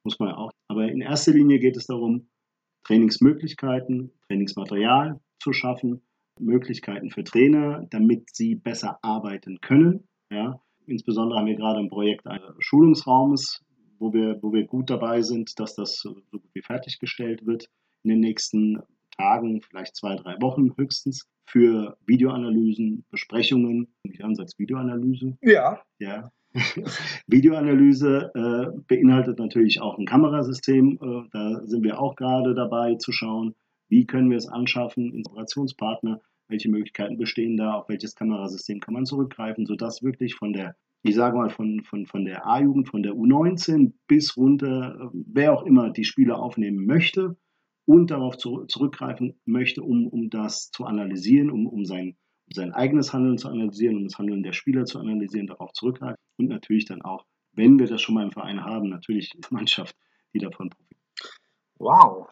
Muss 0.04 0.18
man 0.18 0.30
ja 0.30 0.36
auch. 0.36 0.50
Aber 0.68 0.90
in 0.90 1.02
erster 1.02 1.32
Linie 1.32 1.58
geht 1.58 1.76
es 1.76 1.86
darum, 1.86 2.28
Trainingsmöglichkeiten, 2.84 4.12
Trainingsmaterial 4.26 5.20
zu 5.38 5.52
schaffen, 5.52 6.02
Möglichkeiten 6.38 7.10
für 7.10 7.24
Trainer, 7.24 7.86
damit 7.90 8.34
sie 8.34 8.54
besser 8.54 8.98
arbeiten 9.02 9.60
können. 9.60 10.08
Ja. 10.30 10.60
Insbesondere 10.86 11.38
haben 11.38 11.46
wir 11.46 11.56
gerade 11.56 11.78
ein 11.78 11.88
Projekt 11.88 12.26
eines 12.26 12.54
Schulungsraumes, 12.58 13.64
wo 13.98 14.12
wir, 14.12 14.42
wo 14.42 14.52
wir 14.52 14.66
gut 14.66 14.90
dabei 14.90 15.22
sind, 15.22 15.58
dass 15.60 15.74
das 15.74 15.96
so 15.96 16.16
gut 16.30 16.42
wie 16.54 16.62
fertiggestellt 16.62 17.46
wird 17.46 17.68
in 18.02 18.10
den 18.10 18.20
nächsten 18.20 18.82
Tagen, 19.16 19.60
vielleicht 19.62 19.94
zwei, 19.94 20.16
drei 20.16 20.40
Wochen 20.40 20.76
höchstens, 20.76 21.28
für 21.46 21.96
Videoanalysen, 22.06 23.04
Besprechungen. 23.10 23.94
Ich 24.04 24.24
ansatz 24.24 24.58
Videoanalyse. 24.58 25.36
Ja. 25.42 25.80
Ja. 25.98 26.30
Videoanalyse 27.26 28.30
äh, 28.34 28.80
beinhaltet 28.88 29.38
natürlich 29.38 29.80
auch 29.80 29.98
ein 29.98 30.06
Kamerasystem. 30.06 30.98
Äh, 31.00 31.28
da 31.32 31.66
sind 31.66 31.82
wir 31.82 32.00
auch 32.00 32.16
gerade 32.16 32.54
dabei 32.54 32.94
zu 32.96 33.12
schauen, 33.12 33.54
wie 33.92 34.06
können 34.06 34.30
wir 34.30 34.38
es 34.38 34.48
anschaffen, 34.48 35.12
Inspirationspartner, 35.12 36.22
welche 36.48 36.70
Möglichkeiten 36.70 37.18
bestehen 37.18 37.58
da, 37.58 37.74
auf 37.74 37.90
welches 37.90 38.14
Kamerasystem 38.14 38.80
kann 38.80 38.94
man 38.94 39.04
zurückgreifen, 39.04 39.66
sodass 39.66 40.02
wirklich 40.02 40.34
von 40.34 40.54
der, 40.54 40.76
ich 41.02 41.14
sage 41.14 41.36
mal, 41.36 41.50
von, 41.50 41.82
von, 41.82 42.06
von 42.06 42.24
der 42.24 42.46
A-Jugend, 42.46 42.88
von 42.88 43.02
der 43.02 43.12
U19 43.12 43.92
bis 44.06 44.34
runter, 44.38 44.96
äh, 44.98 45.08
wer 45.12 45.52
auch 45.52 45.64
immer 45.64 45.90
die 45.90 46.04
Spiele 46.04 46.36
aufnehmen 46.36 46.86
möchte 46.86 47.36
und 47.84 48.10
darauf 48.10 48.38
zu, 48.38 48.64
zurückgreifen 48.64 49.38
möchte, 49.44 49.82
um, 49.82 50.06
um 50.06 50.30
das 50.30 50.70
zu 50.70 50.86
analysieren, 50.86 51.50
um, 51.50 51.66
um 51.66 51.84
sein, 51.84 52.16
um 52.46 52.54
sein 52.54 52.72
eigenes 52.72 53.12
Handeln 53.12 53.36
zu 53.36 53.48
analysieren, 53.48 53.96
um 53.98 54.04
das 54.04 54.18
Handeln 54.18 54.42
der 54.42 54.54
Spieler 54.54 54.86
zu 54.86 55.00
analysieren, 55.00 55.48
darauf 55.48 55.70
zurückgreifen 55.74 56.16
und 56.38 56.48
natürlich 56.48 56.86
dann 56.86 57.02
auch, 57.02 57.26
wenn 57.52 57.78
wir 57.78 57.88
das 57.88 58.00
schon 58.00 58.14
mal 58.14 58.24
im 58.24 58.32
Verein 58.32 58.64
haben, 58.64 58.88
natürlich 58.88 59.28
die 59.28 59.40
Mannschaft, 59.50 59.94
die 60.32 60.38
davon 60.38 60.70
profitiert. 60.70 61.02
Wow. 61.78 62.30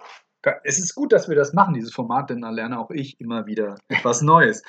Es 0.64 0.78
ist 0.78 0.94
gut, 0.94 1.12
dass 1.12 1.28
wir 1.28 1.36
das 1.36 1.52
machen, 1.52 1.74
dieses 1.74 1.92
Format, 1.92 2.30
denn 2.30 2.40
da 2.40 2.50
lerne 2.50 2.78
auch 2.78 2.90
ich 2.90 3.20
immer 3.20 3.46
wieder 3.46 3.76
etwas 3.88 4.22
Neues. 4.22 4.62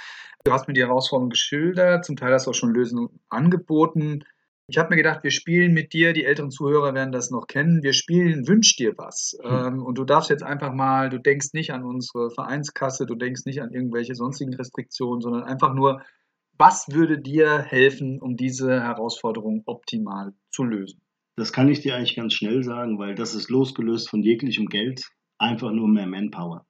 Du 0.43 0.51
hast 0.51 0.67
mir 0.67 0.73
die 0.73 0.81
Herausforderung 0.81 1.29
geschildert, 1.29 2.05
zum 2.05 2.15
Teil 2.15 2.33
hast 2.33 2.47
du 2.47 2.51
auch 2.51 2.55
schon 2.55 2.73
Lösungen 2.73 3.19
angeboten. 3.29 4.23
Ich 4.67 4.77
habe 4.77 4.89
mir 4.89 4.95
gedacht, 4.95 5.23
wir 5.23 5.31
spielen 5.31 5.73
mit 5.73 5.93
dir, 5.93 6.13
die 6.13 6.23
älteren 6.23 6.49
Zuhörer 6.49 6.93
werden 6.93 7.11
das 7.11 7.29
noch 7.29 7.47
kennen, 7.47 7.83
wir 7.83 7.93
spielen 7.93 8.47
Wünsch 8.47 8.75
dir 8.75 8.97
was. 8.97 9.37
Mhm. 9.43 9.83
Und 9.83 9.97
du 9.97 10.05
darfst 10.05 10.29
jetzt 10.29 10.43
einfach 10.43 10.73
mal, 10.73 11.09
du 11.09 11.19
denkst 11.19 11.49
nicht 11.53 11.73
an 11.73 11.83
unsere 11.83 12.31
Vereinskasse, 12.31 13.05
du 13.05 13.15
denkst 13.15 13.45
nicht 13.45 13.61
an 13.61 13.71
irgendwelche 13.71 14.15
sonstigen 14.15 14.53
Restriktionen, 14.53 15.21
sondern 15.21 15.43
einfach 15.43 15.73
nur, 15.73 16.01
was 16.57 16.91
würde 16.91 17.19
dir 17.19 17.59
helfen, 17.59 18.21
um 18.21 18.35
diese 18.35 18.81
Herausforderung 18.81 19.63
optimal 19.65 20.33
zu 20.51 20.63
lösen? 20.63 21.01
Das 21.35 21.53
kann 21.53 21.69
ich 21.69 21.81
dir 21.81 21.95
eigentlich 21.95 22.15
ganz 22.15 22.33
schnell 22.33 22.63
sagen, 22.63 22.99
weil 22.99 23.15
das 23.15 23.35
ist 23.35 23.49
losgelöst 23.49 24.09
von 24.09 24.21
jeglichem 24.21 24.67
Geld, 24.67 25.09
einfach 25.41 25.71
nur 25.71 25.87
mehr 25.87 26.07
Manpower. 26.07 26.65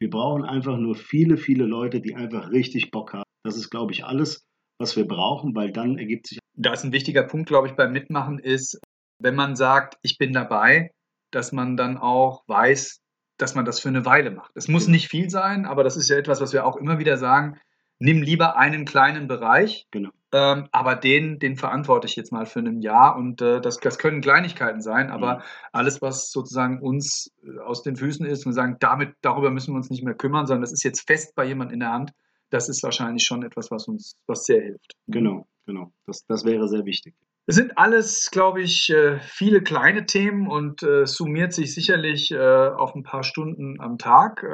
Wir 0.00 0.10
brauchen 0.10 0.44
einfach 0.44 0.76
nur 0.76 0.94
viele, 0.94 1.36
viele 1.36 1.64
Leute, 1.64 2.00
die 2.00 2.14
einfach 2.14 2.50
richtig 2.50 2.90
Bock 2.90 3.12
haben. 3.14 3.24
Das 3.44 3.56
ist, 3.56 3.70
glaube 3.70 3.92
ich, 3.92 4.04
alles, 4.04 4.44
was 4.78 4.96
wir 4.96 5.06
brauchen, 5.06 5.54
weil 5.54 5.72
dann 5.72 5.98
ergibt 5.98 6.26
sich. 6.26 6.38
Da 6.54 6.72
ist 6.72 6.84
ein 6.84 6.92
wichtiger 6.92 7.22
Punkt, 7.22 7.48
glaube 7.48 7.68
ich, 7.68 7.74
beim 7.74 7.92
Mitmachen 7.92 8.38
ist, 8.38 8.78
wenn 9.22 9.34
man 9.34 9.56
sagt, 9.56 9.96
ich 10.02 10.18
bin 10.18 10.32
dabei, 10.32 10.90
dass 11.32 11.52
man 11.52 11.76
dann 11.76 11.96
auch 11.96 12.44
weiß, 12.46 12.98
dass 13.38 13.54
man 13.54 13.64
das 13.64 13.80
für 13.80 13.88
eine 13.88 14.04
Weile 14.04 14.30
macht. 14.30 14.52
Es 14.54 14.68
muss 14.68 14.88
nicht 14.88 15.08
viel 15.08 15.30
sein, 15.30 15.66
aber 15.66 15.84
das 15.84 15.96
ist 15.96 16.08
ja 16.08 16.16
etwas, 16.16 16.40
was 16.40 16.52
wir 16.52 16.66
auch 16.66 16.76
immer 16.76 16.98
wieder 16.98 17.16
sagen. 17.16 17.58
Nimm 17.98 18.22
lieber 18.22 18.56
einen 18.56 18.84
kleinen 18.84 19.26
Bereich, 19.26 19.86
genau. 19.90 20.10
ähm, 20.32 20.68
aber 20.70 20.96
den, 20.96 21.38
den 21.38 21.56
verantworte 21.56 22.06
ich 22.06 22.14
jetzt 22.16 22.30
mal 22.30 22.44
für 22.44 22.58
ein 22.58 22.82
Jahr 22.82 23.16
und 23.16 23.40
äh, 23.40 23.60
das, 23.60 23.78
das 23.78 23.98
können 23.98 24.20
Kleinigkeiten 24.20 24.82
sein, 24.82 25.10
aber 25.10 25.36
mhm. 25.36 25.42
alles, 25.72 26.02
was 26.02 26.30
sozusagen 26.30 26.80
uns 26.82 27.32
äh, 27.42 27.58
aus 27.60 27.82
den 27.82 27.96
Füßen 27.96 28.26
ist 28.26 28.44
und 28.44 28.52
sagen, 28.52 28.76
damit, 28.80 29.14
darüber 29.22 29.50
müssen 29.50 29.72
wir 29.72 29.78
uns 29.78 29.88
nicht 29.88 30.04
mehr 30.04 30.14
kümmern, 30.14 30.46
sondern 30.46 30.62
das 30.62 30.72
ist 30.72 30.82
jetzt 30.82 31.06
fest 31.06 31.34
bei 31.34 31.46
jemand 31.46 31.72
in 31.72 31.80
der 31.80 31.92
Hand, 31.92 32.12
das 32.50 32.68
ist 32.68 32.82
wahrscheinlich 32.82 33.24
schon 33.24 33.42
etwas, 33.42 33.70
was 33.70 33.88
uns, 33.88 34.16
was 34.26 34.44
sehr 34.44 34.60
hilft. 34.60 34.92
Genau, 35.06 35.46
genau. 35.64 35.90
Das, 36.06 36.26
das 36.26 36.44
wäre 36.44 36.68
sehr 36.68 36.84
wichtig. 36.84 37.14
Es 37.46 37.54
sind 37.54 37.78
alles, 37.78 38.30
glaube 38.30 38.60
ich, 38.60 38.90
äh, 38.90 39.20
viele 39.20 39.62
kleine 39.62 40.04
Themen 40.04 40.48
und 40.48 40.82
äh, 40.82 41.06
summiert 41.06 41.54
sich 41.54 41.74
sicherlich 41.74 42.36
auf 42.36 42.94
ein 42.94 43.04
paar 43.04 43.22
Stunden 43.22 43.80
am 43.80 43.98
Tag. 43.98 44.44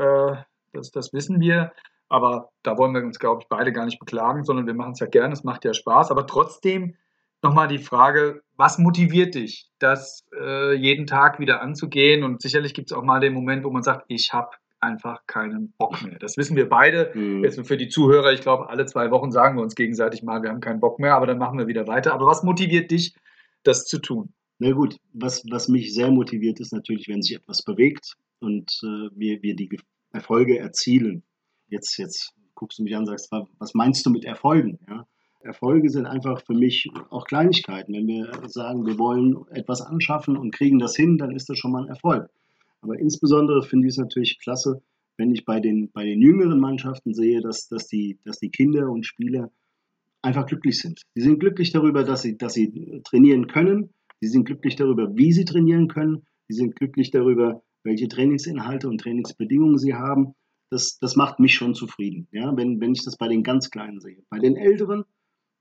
Das, 0.72 0.90
das 0.90 1.12
wissen 1.12 1.40
wir. 1.40 1.72
Aber 2.12 2.50
da 2.62 2.76
wollen 2.76 2.92
wir 2.92 3.02
uns, 3.02 3.18
glaube 3.18 3.40
ich, 3.40 3.48
beide 3.48 3.72
gar 3.72 3.86
nicht 3.86 3.98
beklagen, 3.98 4.44
sondern 4.44 4.66
wir 4.66 4.74
machen 4.74 4.92
es 4.92 5.00
ja 5.00 5.06
gerne, 5.06 5.32
es 5.32 5.44
macht 5.44 5.64
ja 5.64 5.72
Spaß. 5.72 6.10
Aber 6.10 6.26
trotzdem 6.26 6.94
nochmal 7.40 7.68
die 7.68 7.78
Frage, 7.78 8.42
was 8.58 8.76
motiviert 8.76 9.34
dich, 9.34 9.70
das 9.78 10.26
äh, 10.38 10.74
jeden 10.74 11.06
Tag 11.06 11.40
wieder 11.40 11.62
anzugehen? 11.62 12.22
Und 12.22 12.42
sicherlich 12.42 12.74
gibt 12.74 12.90
es 12.90 12.96
auch 12.96 13.02
mal 13.02 13.20
den 13.20 13.32
Moment, 13.32 13.64
wo 13.64 13.70
man 13.70 13.82
sagt, 13.82 14.04
ich 14.08 14.30
habe 14.34 14.50
einfach 14.78 15.26
keinen 15.26 15.72
Bock 15.78 16.02
mehr. 16.02 16.18
Das 16.18 16.36
wissen 16.36 16.54
wir 16.54 16.68
beide. 16.68 17.12
Mhm. 17.14 17.44
Jetzt 17.44 17.66
für 17.66 17.78
die 17.78 17.88
Zuhörer, 17.88 18.30
ich 18.34 18.42
glaube, 18.42 18.68
alle 18.68 18.84
zwei 18.84 19.10
Wochen 19.10 19.32
sagen 19.32 19.56
wir 19.56 19.62
uns 19.62 19.74
gegenseitig 19.74 20.22
mal, 20.22 20.42
wir 20.42 20.50
haben 20.50 20.60
keinen 20.60 20.80
Bock 20.80 20.98
mehr, 20.98 21.16
aber 21.16 21.26
dann 21.26 21.38
machen 21.38 21.58
wir 21.58 21.66
wieder 21.66 21.86
weiter. 21.86 22.12
Aber 22.12 22.26
was 22.26 22.42
motiviert 22.42 22.90
dich, 22.90 23.14
das 23.62 23.86
zu 23.86 24.00
tun? 24.00 24.34
Na 24.58 24.72
gut, 24.72 24.98
was, 25.14 25.44
was 25.50 25.68
mich 25.68 25.94
sehr 25.94 26.10
motiviert 26.10 26.60
ist 26.60 26.74
natürlich, 26.74 27.08
wenn 27.08 27.22
sich 27.22 27.36
etwas 27.36 27.62
bewegt 27.62 28.16
und 28.40 28.70
äh, 28.82 29.08
wir, 29.16 29.42
wir 29.42 29.56
die 29.56 29.70
Erfolge 30.12 30.58
erzielen. 30.58 31.22
Jetzt, 31.72 31.96
jetzt 31.96 32.34
guckst 32.54 32.78
du 32.78 32.82
mich 32.82 32.94
an 32.94 33.00
und 33.00 33.06
sagst, 33.06 33.32
was 33.58 33.72
meinst 33.72 34.04
du 34.04 34.10
mit 34.10 34.26
Erfolgen? 34.26 34.78
Ja? 34.86 35.06
Erfolge 35.40 35.88
sind 35.88 36.04
einfach 36.04 36.42
für 36.44 36.52
mich 36.52 36.86
auch 37.08 37.24
Kleinigkeiten. 37.24 37.94
Wenn 37.94 38.06
wir 38.06 38.30
sagen, 38.46 38.84
wir 38.84 38.98
wollen 38.98 39.36
etwas 39.50 39.80
anschaffen 39.80 40.36
und 40.36 40.54
kriegen 40.54 40.78
das 40.78 40.94
hin, 40.94 41.16
dann 41.16 41.34
ist 41.34 41.48
das 41.48 41.58
schon 41.58 41.72
mal 41.72 41.84
ein 41.84 41.88
Erfolg. 41.88 42.28
Aber 42.82 42.98
insbesondere 42.98 43.62
finde 43.62 43.86
ich 43.86 43.94
es 43.94 43.98
natürlich 43.98 44.38
klasse, 44.38 44.82
wenn 45.16 45.32
ich 45.32 45.46
bei 45.46 45.60
den, 45.60 45.90
bei 45.92 46.04
den 46.04 46.20
jüngeren 46.20 46.60
Mannschaften 46.60 47.14
sehe, 47.14 47.40
dass, 47.40 47.68
dass, 47.68 47.86
die, 47.86 48.18
dass 48.26 48.38
die 48.38 48.50
Kinder 48.50 48.90
und 48.90 49.06
Spieler 49.06 49.50
einfach 50.20 50.44
glücklich 50.44 50.78
sind. 50.78 51.00
Sie 51.14 51.22
sind 51.22 51.40
glücklich 51.40 51.72
darüber, 51.72 52.04
dass 52.04 52.20
sie, 52.20 52.36
dass 52.36 52.52
sie 52.52 53.00
trainieren 53.04 53.46
können. 53.46 53.94
Sie 54.20 54.28
sind 54.28 54.44
glücklich 54.44 54.76
darüber, 54.76 55.16
wie 55.16 55.32
sie 55.32 55.46
trainieren 55.46 55.88
können. 55.88 56.26
Sie 56.48 56.54
sind 56.54 56.76
glücklich 56.76 57.10
darüber, 57.10 57.62
welche 57.82 58.08
Trainingsinhalte 58.08 58.90
und 58.90 58.98
Trainingsbedingungen 59.00 59.78
sie 59.78 59.94
haben. 59.94 60.34
Das, 60.72 60.98
das 60.98 61.16
macht 61.16 61.38
mich 61.38 61.54
schon 61.54 61.74
zufrieden, 61.74 62.28
ja, 62.32 62.56
wenn, 62.56 62.80
wenn 62.80 62.92
ich 62.92 63.04
das 63.04 63.18
bei 63.18 63.28
den 63.28 63.42
ganz 63.42 63.70
Kleinen 63.70 64.00
sehe. 64.00 64.22
Bei 64.30 64.38
den 64.38 64.56
Älteren 64.56 65.04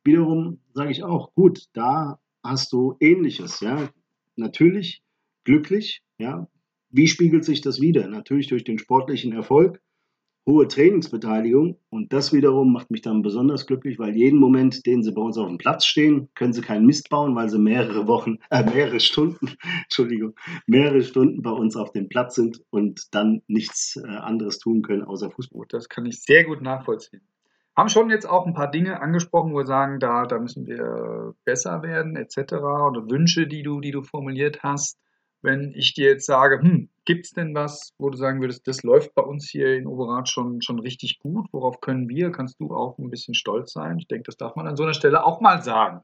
wiederum 0.06 0.62
sage 0.74 0.92
ich 0.92 1.04
auch, 1.04 1.34
gut, 1.36 1.68
da 1.74 2.18
hast 2.42 2.72
du 2.72 2.96
Ähnliches. 3.02 3.60
Ja. 3.60 3.90
Natürlich 4.38 5.04
glücklich, 5.44 6.02
ja, 6.18 6.48
wie 6.92 7.08
spiegelt 7.08 7.44
sich 7.44 7.60
das 7.60 7.82
wieder? 7.82 8.08
Natürlich 8.08 8.48
durch 8.48 8.64
den 8.64 8.80
sportlichen 8.80 9.34
Erfolg, 9.34 9.82
hohe 10.46 10.68
Trainingsbeteiligung 10.68 11.78
und 11.90 12.14
das 12.14 12.34
wiederum 12.34 12.74
macht 12.74 12.90
mich 12.90 13.02
dann 13.02 13.22
besonders 13.22 13.68
glücklich, 13.68 14.00
weil 14.00 14.16
jeden 14.16 14.40
Moment, 14.40 14.86
den 14.86 15.04
sie 15.04 15.12
bei 15.12 15.22
uns 15.22 15.38
auf 15.38 15.48
dem 15.48 15.58
Platz 15.58 15.86
stehen, 15.86 16.30
können 16.34 16.54
sie 16.54 16.62
keinen 16.62 16.86
Mist 16.86 17.10
bauen, 17.10 17.36
weil 17.36 17.50
sie 17.50 17.60
mehrere 17.60 18.08
Wochen, 18.08 18.40
äh, 18.50 18.64
mehrere 18.64 19.00
Stunden, 19.00 19.56
Entschuldigung, 19.84 20.36
mehrere 20.66 21.04
Stunden 21.04 21.42
bei 21.42 21.52
uns 21.52 21.76
auf 21.76 21.92
dem 21.92 22.10
Platz 22.10 22.36
sind 22.36 22.64
und 22.72 23.14
dann 23.14 23.42
nichts 23.48 23.98
äh, 23.98 24.08
anderes 24.08 24.60
tun 24.60 24.82
können 24.82 25.04
außer 25.04 25.30
Fußball. 25.30 25.66
Das 25.70 25.90
kann 25.90 26.06
ich 26.06 26.22
sehr 26.22 26.44
gut 26.44 26.62
nachvollziehen. 26.62 27.22
Haben 27.78 27.90
schon 27.90 28.10
jetzt 28.10 28.28
auch 28.28 28.46
ein 28.46 28.54
paar 28.54 28.70
Dinge 28.70 29.00
angesprochen, 29.00 29.54
wo 29.54 29.58
wir 29.58 29.66
sagen, 29.66 30.00
da, 30.00 30.26
da 30.26 30.40
müssen 30.40 30.66
wir 30.66 31.36
besser 31.46 31.84
werden, 31.84 32.16
etc. 32.16 32.54
oder 32.54 33.10
Wünsche, 33.10 33.48
die 33.48 33.64
du, 33.64 33.80
die 33.80 33.92
du 33.92 34.02
formuliert 34.02 34.62
hast 34.64 34.98
wenn 35.42 35.74
ich 35.76 35.94
dir 35.94 36.10
jetzt 36.10 36.26
sage, 36.26 36.60
hm, 36.62 36.90
gibt 37.06 37.26
es 37.26 37.32
denn 37.32 37.56
was, 37.56 37.94
wo 37.98 38.10
du 38.10 38.18
sagen 38.18 38.42
würdest, 38.42 38.68
das 38.68 38.84
läuft 38.84 39.14
bei 39.16 39.24
uns 39.24 39.50
hier 39.50 39.76
in 39.76 39.88
Overath 39.88 40.30
schon, 40.30 40.62
schon 40.62 40.80
richtig 40.80 41.20
gut, 41.20 41.48
worauf 41.52 41.82
können 41.82 42.10
wir, 42.10 42.32
kannst 42.32 42.60
du 42.60 42.74
auch 42.76 42.98
ein 42.98 43.10
bisschen 43.10 43.34
stolz 43.34 43.74
sein? 43.74 43.98
Ich 43.98 44.08
denke, 44.08 44.24
das 44.24 44.38
darf 44.38 44.56
man 44.56 44.68
an 44.68 44.76
so 44.76 44.84
einer 44.84 44.94
Stelle 44.94 45.26
auch 45.26 45.42
mal 45.42 45.62
sagen. 45.64 46.02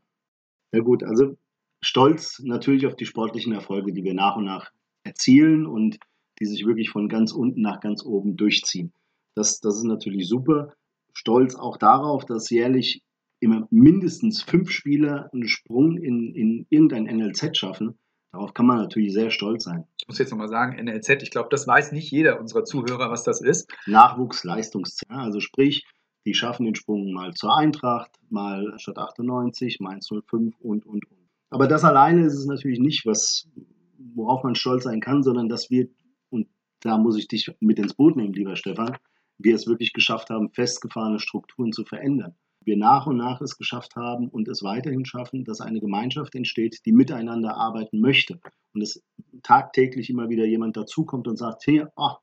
Ja 0.74 0.82
gut, 0.82 1.04
also 1.04 1.38
stolz 1.82 2.40
natürlich 2.44 2.88
auf 2.88 2.96
die 2.96 3.06
sportlichen 3.06 3.54
Erfolge, 3.54 3.94
die 3.94 4.04
wir 4.04 4.14
nach 4.14 4.36
und 4.36 4.46
nach 4.46 4.72
erzielen 5.04 5.66
und 5.66 6.00
die 6.40 6.46
sich 6.46 6.66
wirklich 6.66 6.90
von 6.90 7.10
ganz 7.10 7.32
unten 7.32 7.62
nach 7.62 7.80
ganz 7.80 8.04
oben 8.04 8.36
durchziehen. 8.36 8.94
Das, 9.36 9.60
das 9.60 9.78
ist 9.78 9.84
natürlich 9.84 10.28
super. 10.28 10.74
Stolz 11.14 11.56
auch 11.56 11.78
darauf, 11.78 12.26
dass 12.26 12.50
jährlich 12.50 13.02
immer 13.40 13.68
mindestens 13.70 14.42
fünf 14.42 14.72
Spieler 14.72 15.30
einen 15.32 15.48
Sprung 15.48 15.98
in, 15.98 16.34
in 16.34 16.66
irgendein 16.70 17.06
NLZ 17.06 17.56
schaffen. 17.56 17.98
Darauf 18.32 18.54
kann 18.54 18.66
man 18.66 18.78
natürlich 18.78 19.14
sehr 19.14 19.30
stolz 19.30 19.64
sein. 19.64 19.86
Ich 20.08 20.14
muss 20.14 20.20
jetzt 20.20 20.32
nochmal 20.32 20.48
sagen, 20.48 20.82
NLZ, 20.82 21.22
ich 21.22 21.32
glaube, 21.32 21.50
das 21.52 21.68
weiß 21.68 21.92
nicht 21.92 22.10
jeder 22.12 22.40
unserer 22.40 22.64
Zuhörer, 22.64 23.12
was 23.12 23.24
das 23.24 23.42
ist. 23.42 23.70
Nachwuchsleistungszentrum, 23.88 25.20
also 25.20 25.42
sprich, 25.42 25.86
die 26.26 26.34
schaffen 26.34 26.64
den 26.64 26.76
Sprung 26.76 27.12
mal 27.12 27.34
zur 27.34 27.54
Eintracht, 27.58 28.12
mal 28.30 28.74
statt 28.78 28.98
98, 28.98 29.82
Mainz 29.82 30.08
05 30.08 30.56
und, 30.62 30.86
und, 30.86 30.86
und. 30.86 31.04
Aber 31.50 31.68
das 31.68 31.84
alleine 31.84 32.26
ist 32.26 32.36
es 32.36 32.46
natürlich 32.46 32.80
nicht, 32.80 33.06
was, 33.06 33.50
worauf 33.98 34.46
man 34.46 34.56
stolz 34.56 34.86
sein 34.86 35.02
kann, 35.02 35.24
sondern 35.24 35.50
dass 35.50 35.70
wir, 35.70 35.90
und 36.30 36.48
da 36.80 36.98
muss 36.98 37.18
ich 37.18 37.28
dich 37.28 37.52
mit 37.60 37.78
ins 37.78 37.94
Boot 37.94 38.16
nehmen, 38.16 38.32
lieber 38.32 38.56
Stefan, 38.56 38.96
wir 39.38 39.56
es 39.56 39.68
wirklich 39.68 39.92
geschafft 39.92 40.30
haben, 40.30 40.54
festgefahrene 40.54 41.20
Strukturen 41.20 41.74
zu 41.74 41.84
verändern 41.84 42.34
wir 42.68 42.78
nach 42.78 43.08
und 43.08 43.18
nach 43.18 43.42
es 43.42 43.58
geschafft 43.58 43.96
haben 43.96 44.28
und 44.28 44.48
es 44.48 44.62
weiterhin 44.62 45.06
schaffen, 45.06 45.46
dass 45.46 45.62
eine 45.62 45.80
Gemeinschaft 45.80 46.36
entsteht, 46.36 46.86
die 46.86 46.92
miteinander 46.92 47.56
arbeiten 47.56 48.00
möchte. 48.00 48.40
Und 48.74 48.82
es 48.82 49.04
tagtäglich 49.42 50.10
immer 50.10 50.30
wieder 50.30 50.46
jemand 50.46 50.78
dazukommt 50.78 51.28
und 51.28 51.38
sagt, 51.38 51.66
hey, 51.66 51.86
oh, 51.96 52.16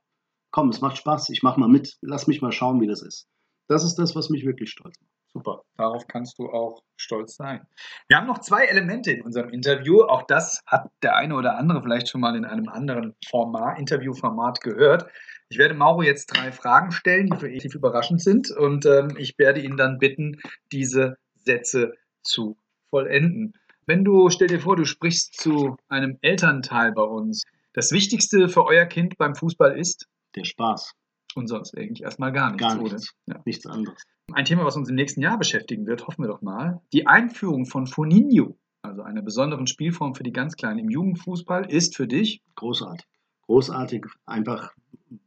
komm, 0.53 0.69
es 0.69 0.81
macht 0.81 0.99
Spaß, 0.99 1.31
ich 1.31 1.43
mach 1.43 1.57
mal 1.57 1.69
mit, 1.69 1.97
lass 2.01 2.29
mich 2.29 2.43
mal 2.43 2.53
schauen, 2.53 2.81
wie 2.81 2.87
das 2.87 3.03
ist. 3.03 3.27
Das 3.67 3.83
ist 3.83 3.97
das, 3.97 4.15
was 4.15 4.31
mich 4.31 4.45
wirklich 4.45 4.71
stolz 4.71 5.01
macht. 5.01 5.14
Super, 5.37 5.63
darauf 5.77 6.07
kannst 6.07 6.39
du 6.39 6.49
auch 6.49 6.85
stolz 6.97 7.35
sein. 7.35 7.67
Wir 8.07 8.17
haben 8.17 8.29
noch 8.29 8.39
zwei 8.39 8.67
Elemente 8.67 9.11
in 9.11 9.23
unserem 9.23 9.51
Interview. 9.51 10.03
Auch 10.03 10.23
das 10.23 10.63
hat 10.65 10.89
der 11.03 11.17
eine 11.17 11.35
oder 11.35 11.59
andere 11.59 11.83
vielleicht 11.83 12.09
schon 12.09 12.21
mal 12.21 12.37
in 12.37 12.45
einem 12.45 12.69
anderen 12.69 13.17
Format, 13.29 13.81
Interviewformat 13.81 14.61
gehört. 14.61 15.11
Ich 15.49 15.59
werde 15.59 15.75
Mauro 15.75 16.03
jetzt 16.03 16.27
drei 16.27 16.53
Fragen 16.53 16.93
stellen, 16.93 17.27
die 17.27 17.37
für 17.37 17.51
ihn 17.51 17.61
überraschend 17.73 18.23
sind. 18.23 18.53
Und 18.53 18.87
ähm, 18.87 19.17
ich 19.19 19.37
werde 19.37 19.61
ihn 19.61 19.77
dann 19.77 19.99
bitten, 19.99 20.41
diese 20.71 21.17
Sätze 21.35 21.95
zu 22.23 22.57
vollenden. 22.91 23.55
Wenn 23.87 24.05
du, 24.05 24.31
stell 24.31 24.47
dir 24.47 24.61
vor, 24.61 24.77
du 24.77 24.85
sprichst 24.85 25.35
zu 25.35 25.77
einem 25.89 26.17
Elternteil 26.23 26.93
bei 26.93 27.03
uns. 27.03 27.43
Das 27.73 27.91
Wichtigste 27.91 28.49
für 28.49 28.67
euer 28.67 28.87
Kind 28.87 29.19
beim 29.19 29.35
Fußball 29.35 29.77
ist? 29.77 30.07
Der 30.37 30.45
Spaß. 30.45 30.95
Und 31.37 31.49
sonst 31.49 31.77
eigentlich 31.77 32.03
erstmal 32.03 32.33
gar 32.33 32.51
nichts, 32.51 32.63
gar 32.63 32.77
nichts. 32.81 33.15
Ja. 33.27 33.41
Nichts 33.45 33.67
anderes. 33.67 34.03
Ein 34.33 34.45
Thema, 34.45 34.65
was 34.65 34.77
uns 34.77 34.89
im 34.89 34.95
nächsten 34.95 35.21
Jahr 35.21 35.39
beschäftigen 35.39 35.87
wird, 35.87 36.07
hoffen 36.07 36.25
wir 36.25 36.29
doch 36.29 36.43
mal. 36.43 36.81
Die 36.93 37.07
Einführung 37.07 37.67
von 37.67 37.87
Foninho, 37.87 38.57
also 38.83 39.03
einer 39.03 39.23
besonderen 39.23 39.67
Spielform 39.67 40.15
für 40.15 40.23
die 40.23 40.33
ganz 40.33 40.57
Kleinen 40.57 40.79
im 40.79 40.91
Jugendfußball, 40.91 41.71
ist 41.71 41.97
für 41.97 42.07
dich 42.07 42.43
großartig. 42.55 43.07
Großartig, 43.47 44.07
einfach 44.25 44.73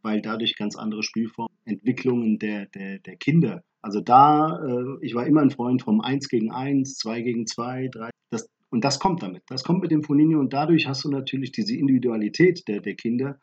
weil 0.01 0.21
dadurch 0.21 0.55
ganz 0.55 0.75
andere 0.75 1.03
Spielformen, 1.03 1.55
Entwicklungen 1.65 2.39
der, 2.39 2.65
der, 2.67 2.99
der 2.99 3.15
Kinder. 3.17 3.63
Also 3.81 4.01
da, 4.01 4.59
äh, 4.65 5.05
ich 5.05 5.15
war 5.15 5.25
immer 5.25 5.41
ein 5.41 5.51
Freund 5.51 5.81
vom 5.81 6.01
1 6.01 6.29
gegen 6.29 6.51
1, 6.51 6.97
2 6.97 7.21
gegen 7.21 7.47
2, 7.47 7.89
3. 7.89 8.09
Das, 8.31 8.49
und 8.69 8.83
das 8.83 8.99
kommt 8.99 9.21
damit. 9.23 9.43
Das 9.47 9.63
kommt 9.63 9.81
mit 9.81 9.91
dem 9.91 10.03
Foninho 10.03 10.39
und 10.39 10.53
dadurch 10.53 10.87
hast 10.87 11.03
du 11.03 11.09
natürlich 11.09 11.51
diese 11.51 11.75
Individualität 11.75 12.67
der, 12.67 12.81
der 12.81 12.95
Kinder, 12.95 13.39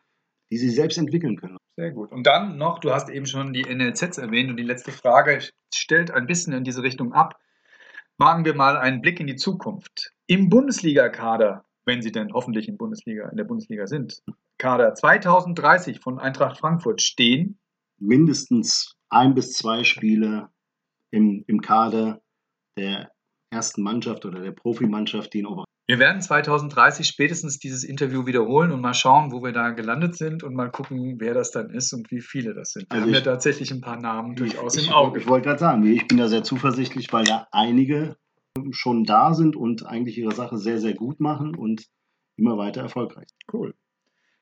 die 0.51 0.57
sie 0.57 0.69
selbst 0.69 0.97
entwickeln 0.97 1.37
können. 1.37 1.57
Sehr 1.77 1.91
gut. 1.91 2.11
Und 2.11 2.25
dann 2.25 2.57
noch, 2.57 2.79
du 2.79 2.91
hast 2.91 3.09
eben 3.09 3.25
schon 3.25 3.53
die 3.53 3.63
NLZs 3.63 4.17
erwähnt 4.17 4.49
und 4.49 4.57
die 4.57 4.63
letzte 4.63 4.91
Frage 4.91 5.39
stellt 5.73 6.11
ein 6.11 6.27
bisschen 6.27 6.53
in 6.53 6.63
diese 6.63 6.83
Richtung 6.83 7.13
ab. 7.13 7.39
Wagen 8.17 8.45
wir 8.45 8.55
mal 8.55 8.77
einen 8.77 9.01
Blick 9.01 9.19
in 9.19 9.27
die 9.27 9.35
Zukunft. 9.35 10.13
Im 10.27 10.49
Bundesliga-Kader, 10.49 11.65
wenn 11.85 12.01
sie 12.01 12.11
denn 12.11 12.31
hoffentlich 12.33 12.69
in, 12.69 12.77
Bundesliga, 12.77 13.27
in 13.29 13.37
der 13.37 13.43
Bundesliga 13.43 13.87
sind, 13.87 14.23
Kader 14.57 14.93
2030 14.93 15.99
von 15.99 16.19
Eintracht 16.19 16.57
Frankfurt 16.57 17.01
stehen? 17.01 17.59
Mindestens 17.97 18.95
ein 19.09 19.33
bis 19.33 19.53
zwei 19.53 19.83
Spiele 19.83 20.49
im, 21.11 21.43
im 21.47 21.61
Kader 21.61 22.21
der 22.77 23.11
ersten 23.51 23.83
Mannschaft 23.83 24.25
oder 24.25 24.41
der 24.41 24.51
Profimannschaft, 24.51 25.33
die 25.33 25.39
in 25.39 25.45
wir 25.87 25.99
werden 25.99 26.21
2030 26.21 27.07
spätestens 27.07 27.59
dieses 27.59 27.83
Interview 27.83 28.25
wiederholen 28.25 28.71
und 28.71 28.81
mal 28.81 28.95
schauen, 28.95 29.31
wo 29.31 29.43
wir 29.43 29.51
da 29.51 29.69
gelandet 29.69 30.15
sind 30.15 30.43
und 30.43 30.55
mal 30.55 30.71
gucken, 30.71 31.19
wer 31.19 31.33
das 31.33 31.51
dann 31.51 31.69
ist 31.69 31.93
und 31.93 32.09
wie 32.09 32.21
viele 32.21 32.55
das 32.55 32.71
sind. 32.71 32.89
Wir 32.89 32.93
also 32.93 33.03
haben 33.03 33.11
ich, 33.11 33.17
ja 33.17 33.23
tatsächlich 33.23 33.71
ein 33.71 33.81
paar 33.81 33.99
Namen 33.99 34.35
durchaus 34.35 34.75
ich, 34.75 34.87
im 34.87 34.93
Auge. 34.93 35.19
Ich, 35.19 35.25
ich 35.25 35.29
wollte 35.29 35.47
gerade 35.47 35.59
sagen, 35.59 35.85
ich 35.85 36.07
bin 36.07 36.17
da 36.17 36.27
sehr 36.27 36.43
zuversichtlich, 36.43 37.13
weil 37.13 37.25
da 37.25 37.47
einige 37.51 38.15
schon 38.71 39.03
da 39.03 39.33
sind 39.33 39.55
und 39.55 39.85
eigentlich 39.85 40.17
ihre 40.17 40.33
Sache 40.33 40.57
sehr, 40.57 40.79
sehr 40.79 40.93
gut 40.93 41.19
machen 41.19 41.55
und 41.55 41.85
immer 42.35 42.57
weiter 42.57 42.81
erfolgreich. 42.81 43.27
Cool. 43.51 43.75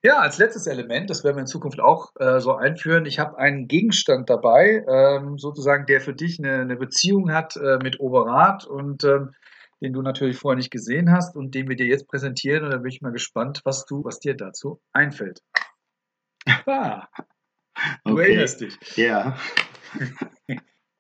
Ja, 0.06 0.20
als 0.20 0.38
letztes 0.38 0.68
Element, 0.68 1.10
das 1.10 1.24
werden 1.24 1.38
wir 1.38 1.42
in 1.42 1.48
Zukunft 1.48 1.80
auch 1.80 2.12
äh, 2.20 2.42
so 2.42 2.54
einführen. 2.56 3.06
Ich 3.06 3.20
habe 3.20 3.38
einen 3.38 3.68
Gegenstand 3.70 4.30
dabei, 4.30 4.84
ähm, 4.86 5.38
sozusagen, 5.38 5.86
der 5.86 6.02
für 6.02 6.14
dich 6.14 6.40
eine, 6.40 6.60
eine 6.60 6.76
Beziehung 6.76 7.32
hat 7.32 7.56
äh, 7.56 7.78
mit 7.82 8.02
Oberrat 8.02 8.66
und 8.66 9.06
ähm, 9.06 9.34
den 9.84 9.94
du 9.94 10.02
natürlich 10.02 10.38
vorher 10.38 10.58
nicht 10.58 10.72
gesehen 10.72 11.12
hast 11.12 11.36
und 11.36 11.54
den 11.54 11.68
wir 11.68 11.76
dir 11.76 11.86
jetzt 11.86 12.08
präsentieren. 12.08 12.64
Und 12.64 12.72
da 12.72 12.78
bin 12.78 12.90
ich 12.90 13.02
mal 13.02 13.12
gespannt, 13.12 13.62
was 13.66 13.86
du, 13.86 14.04
was 14.06 14.20
dir 14.20 14.36
dazu 14.36 14.82
einfällt. 14.94 15.44
Ah, 16.66 17.08
du 18.06 18.14
okay. 18.14 18.24
erinnerst 18.24 18.62
dich. 18.62 18.78
Ja. 18.98 19.38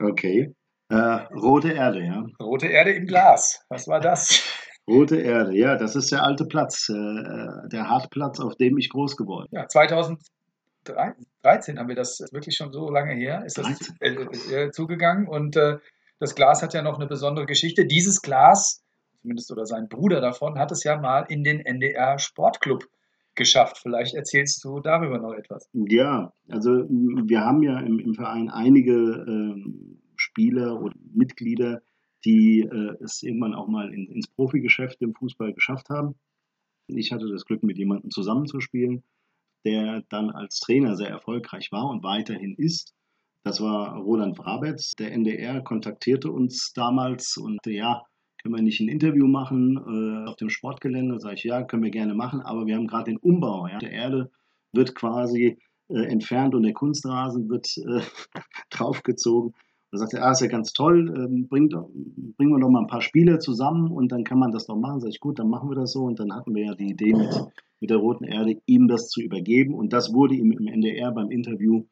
okay. 0.02 0.54
Äh, 0.90 0.96
rote 0.96 1.72
Erde, 1.72 2.04
ja. 2.04 2.26
Rote 2.42 2.68
Erde 2.68 2.94
im 2.94 3.08
Glas. 3.08 3.66
Was 3.70 3.88
war 3.88 4.00
das? 4.00 4.44
Rote 4.90 5.18
Erde, 5.18 5.56
ja, 5.56 5.78
das 5.78 5.96
ist 5.96 6.12
der 6.12 6.24
alte 6.24 6.46
Platz, 6.46 6.90
äh, 6.90 6.94
äh 6.94 7.70
der 7.70 7.90
Hartplatz, 7.90 8.40
auf 8.40 8.56
dem 8.56 8.78
ich 8.78 8.90
groß 8.90 9.16
geworden 9.16 9.48
bin. 9.52 9.60
Ja, 9.60 9.68
2013 9.68 11.80
haben 11.80 11.88
wir 11.88 11.96
das 11.96 12.20
wirklich 12.32 12.56
schon 12.56 12.74
so 12.74 12.90
lange 12.90 13.14
her, 13.14 13.44
ist 13.46 13.58
das 13.58 13.94
äh, 14.00 14.10
äh, 14.10 14.72
zugegangen 14.72 15.28
und 15.28 15.56
äh, 15.56 15.78
das 16.20 16.36
Glas 16.36 16.62
hat 16.62 16.74
ja 16.74 16.82
noch 16.82 16.98
eine 16.98 17.08
besondere 17.08 17.46
Geschichte. 17.46 17.86
Dieses 17.86 18.22
Glas, 18.22 18.84
zumindest 19.22 19.52
oder 19.52 19.66
sein 19.66 19.90
Bruder 19.90 20.22
davon, 20.22 20.58
hat 20.58 20.72
es 20.72 20.84
ja 20.84 21.00
mal 21.00 21.26
in 21.30 21.44
den 21.44 21.60
NDR 21.60 22.20
Sportclub 22.20 22.86
geschafft. 23.36 23.80
Vielleicht 23.80 24.14
erzählst 24.14 24.64
du 24.64 24.80
darüber 24.80 25.18
noch 25.18 25.34
etwas. 25.34 25.70
Ja, 25.74 26.34
also 26.50 26.86
wir 26.90 27.42
haben 27.42 27.64
ja 27.64 27.80
im, 27.80 28.00
im 28.00 28.14
Verein 28.14 28.50
einige 28.50 28.94
ähm, 28.94 30.02
Spieler 30.16 30.82
oder 30.82 30.96
Mitglieder, 31.14 31.82
die 32.26 32.62
äh, 32.62 33.04
es 33.04 33.24
irgendwann 33.24 33.56
auch 33.56 33.68
mal 33.68 33.94
in, 33.94 34.08
ins 34.08 34.28
Profigeschäft 34.28 35.02
im 35.02 35.14
Fußball 35.14 35.54
geschafft 35.54 35.90
haben. 35.90 36.16
Ich 36.88 37.12
hatte 37.12 37.30
das 37.30 37.46
Glück, 37.46 37.64
mit 37.64 37.78
jemandem 37.78 38.12
zusammenzuspielen, 38.12 39.04
der 39.66 40.04
dann 40.10 40.30
als 40.30 40.60
Trainer 40.60 40.96
sehr 40.96 41.10
erfolgreich 41.10 41.72
war 41.72 41.90
und 41.90 42.04
weiterhin 42.04 42.56
ist. 42.56 42.94
Das 43.44 43.60
war 43.60 43.98
Roland 43.98 44.36
Brabetz. 44.36 44.94
Der 44.96 45.12
NDR 45.12 45.62
kontaktierte 45.62 46.32
uns 46.32 46.72
damals 46.74 47.38
und 47.38 47.60
ja, 47.66 48.04
können 48.42 48.56
wir 48.56 48.62
nicht 48.62 48.80
ein 48.80 48.90
Interview 48.90 49.28
machen 49.28 49.78
äh, 49.78 50.30
auf 50.30 50.36
dem 50.38 50.50
Sportgelände? 50.50 51.20
Sage 51.20 51.36
ich, 51.36 51.44
ja, 51.44 51.64
können 51.64 51.84
wir 51.84 51.92
gerne 51.92 52.14
machen, 52.14 52.42
aber 52.42 52.66
wir 52.66 52.76
haben 52.76 52.88
gerade 52.88 53.12
den 53.12 53.18
Umbau. 53.18 53.68
Ja? 53.68 53.80
Der 53.80 53.92
Erde 53.92 54.32
wird 54.74 54.96
quasi 54.96 55.58
äh, 55.90 56.04
entfernt 56.06 56.56
und 56.56 56.64
der 56.64 56.74
Kunstrasen 56.74 57.50
wird 57.50 57.68
äh, 57.78 58.02
draufgezogen. 58.70 59.54
Da 59.92 60.00
sagt 60.00 60.14
er, 60.14 60.26
ah, 60.26 60.32
ist 60.32 60.42
ja 60.42 60.48
ganz 60.48 60.74
toll, 60.74 61.14
ähm, 61.16 61.48
bringt, 61.48 61.74
bringen 62.36 62.52
wir 62.52 62.60
doch 62.60 62.70
mal 62.70 62.82
ein 62.82 62.88
paar 62.88 63.02
Spiele 63.02 63.40
zusammen 63.40 63.92
und 63.92 64.12
dann 64.12 64.24
kann 64.24 64.40
man 64.40 64.52
das 64.52 64.66
doch 64.66 64.76
machen. 64.76 65.00
Sag 65.02 65.10
ich, 65.10 65.20
gut, 65.20 65.38
dann 65.38 65.50
machen 65.50 65.70
wir 65.70 65.76
das 65.76 65.92
so. 65.92 66.04
Und 66.04 66.20
dann 66.20 66.34
hatten 66.34 66.56
wir 66.56 66.66
ja 66.66 66.76
die 66.76 66.90
Idee 66.90 67.14
mit, 67.14 67.30
mit 67.80 67.90
der 67.90 67.98
Roten 67.98 68.24
Erde, 68.24 68.58
ihm 68.66 68.88
das 68.88 69.10
zu 69.10 69.22
übergeben. 69.22 69.76
Und 69.76 69.94
das 69.94 70.14
wurde 70.14 70.36
ihm 70.36 70.52
im 70.52 70.68
NDR 70.68 71.12
beim 71.12 71.30
Interview 71.30 71.86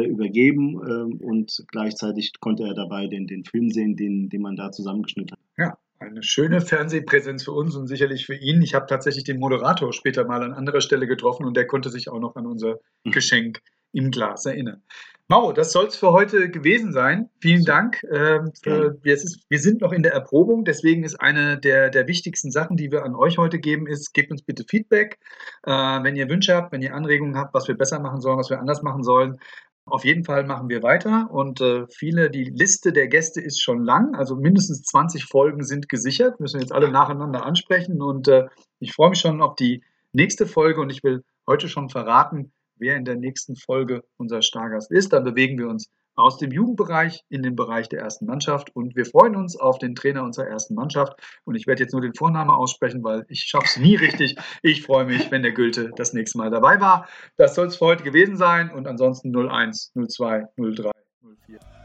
übergeben 0.00 0.80
ähm, 0.86 1.20
und 1.20 1.64
gleichzeitig 1.68 2.32
konnte 2.40 2.64
er 2.64 2.74
dabei 2.74 3.06
den, 3.06 3.26
den 3.26 3.44
Film 3.44 3.70
sehen, 3.70 3.96
den, 3.96 4.28
den 4.28 4.42
man 4.42 4.56
da 4.56 4.72
zusammengeschnitten 4.72 5.32
hat. 5.32 5.40
Ja, 5.58 5.78
eine 5.98 6.22
schöne 6.22 6.60
Fernsehpräsenz 6.60 7.44
für 7.44 7.52
uns 7.52 7.76
und 7.76 7.86
sicherlich 7.86 8.26
für 8.26 8.34
ihn. 8.34 8.62
Ich 8.62 8.74
habe 8.74 8.86
tatsächlich 8.86 9.24
den 9.24 9.38
Moderator 9.38 9.92
später 9.92 10.24
mal 10.24 10.42
an 10.42 10.52
anderer 10.52 10.80
Stelle 10.80 11.06
getroffen 11.06 11.46
und 11.46 11.56
der 11.56 11.66
konnte 11.66 11.90
sich 11.90 12.08
auch 12.08 12.20
noch 12.20 12.36
an 12.36 12.46
unser 12.46 12.80
mhm. 13.04 13.12
Geschenk 13.12 13.60
im 13.92 14.10
Glas 14.10 14.46
erinnern. 14.46 14.82
Mauro, 15.28 15.52
das 15.52 15.72
soll 15.72 15.86
es 15.86 15.96
für 15.96 16.12
heute 16.12 16.50
gewesen 16.50 16.92
sein. 16.92 17.30
Vielen 17.40 17.64
Dank. 17.64 18.02
Ähm, 18.10 18.52
für, 18.62 18.98
ist, 19.02 19.46
wir 19.48 19.58
sind 19.58 19.80
noch 19.80 19.92
in 19.92 20.02
der 20.02 20.12
Erprobung, 20.12 20.64
deswegen 20.64 21.04
ist 21.04 21.20
eine 21.20 21.58
der, 21.58 21.90
der 21.90 22.06
wichtigsten 22.06 22.50
Sachen, 22.50 22.76
die 22.76 22.90
wir 22.90 23.04
an 23.04 23.14
euch 23.14 23.38
heute 23.38 23.58
geben, 23.58 23.86
ist, 23.86 24.12
gebt 24.12 24.30
uns 24.30 24.42
bitte 24.42 24.64
Feedback. 24.68 25.18
Äh, 25.64 25.70
wenn 25.70 26.16
ihr 26.16 26.28
Wünsche 26.28 26.54
habt, 26.54 26.72
wenn 26.72 26.82
ihr 26.82 26.94
Anregungen 26.94 27.36
habt, 27.36 27.54
was 27.54 27.68
wir 27.68 27.76
besser 27.76 28.00
machen 28.00 28.20
sollen, 28.20 28.38
was 28.38 28.50
wir 28.50 28.60
anders 28.60 28.82
machen 28.82 29.04
sollen, 29.04 29.38
auf 29.84 30.04
jeden 30.04 30.24
Fall 30.24 30.44
machen 30.44 30.68
wir 30.68 30.82
weiter 30.82 31.28
und 31.30 31.60
äh, 31.60 31.86
viele, 31.88 32.30
die 32.30 32.44
Liste 32.44 32.92
der 32.92 33.08
Gäste 33.08 33.40
ist 33.40 33.60
schon 33.60 33.84
lang, 33.84 34.14
also 34.14 34.36
mindestens 34.36 34.82
20 34.84 35.24
Folgen 35.24 35.64
sind 35.64 35.88
gesichert, 35.88 36.40
müssen 36.40 36.60
jetzt 36.60 36.72
alle 36.72 36.90
nacheinander 36.90 37.44
ansprechen 37.44 38.00
und 38.00 38.28
äh, 38.28 38.46
ich 38.78 38.92
freue 38.92 39.10
mich 39.10 39.18
schon 39.20 39.42
auf 39.42 39.56
die 39.56 39.82
nächste 40.12 40.46
Folge 40.46 40.80
und 40.80 40.90
ich 40.90 41.02
will 41.02 41.24
heute 41.46 41.68
schon 41.68 41.88
verraten, 41.88 42.52
wer 42.76 42.96
in 42.96 43.04
der 43.04 43.16
nächsten 43.16 43.56
Folge 43.56 44.04
unser 44.16 44.42
Stargast 44.42 44.90
ist. 44.90 45.12
Dann 45.12 45.24
bewegen 45.24 45.58
wir 45.58 45.68
uns 45.68 45.90
aus 46.14 46.38
dem 46.38 46.50
Jugendbereich 46.50 47.24
in 47.28 47.42
den 47.42 47.56
Bereich 47.56 47.88
der 47.88 48.00
ersten 48.00 48.26
Mannschaft 48.26 48.74
und 48.74 48.96
wir 48.96 49.06
freuen 49.06 49.36
uns 49.36 49.56
auf 49.56 49.78
den 49.78 49.94
Trainer 49.94 50.22
unserer 50.22 50.46
ersten 50.46 50.74
Mannschaft 50.74 51.14
und 51.44 51.54
ich 51.54 51.66
werde 51.66 51.82
jetzt 51.82 51.92
nur 51.92 52.02
den 52.02 52.14
Vornamen 52.14 52.50
aussprechen, 52.50 53.02
weil 53.02 53.24
ich 53.28 53.44
schaffe 53.44 53.66
es 53.66 53.76
nie 53.76 53.96
richtig. 53.96 54.36
Ich 54.62 54.82
freue 54.82 55.04
mich, 55.04 55.30
wenn 55.30 55.42
der 55.42 55.52
Gülte 55.52 55.90
das 55.96 56.12
nächste 56.12 56.38
Mal 56.38 56.50
dabei 56.50 56.80
war. 56.80 57.08
Das 57.36 57.54
soll 57.54 57.66
es 57.66 57.76
für 57.76 57.86
heute 57.86 58.04
gewesen 58.04 58.36
sein 58.36 58.70
und 58.70 58.86
ansonsten 58.86 59.34
01, 59.34 59.92
02, 59.94 60.46
03, 60.56 60.90
04. 61.46 61.81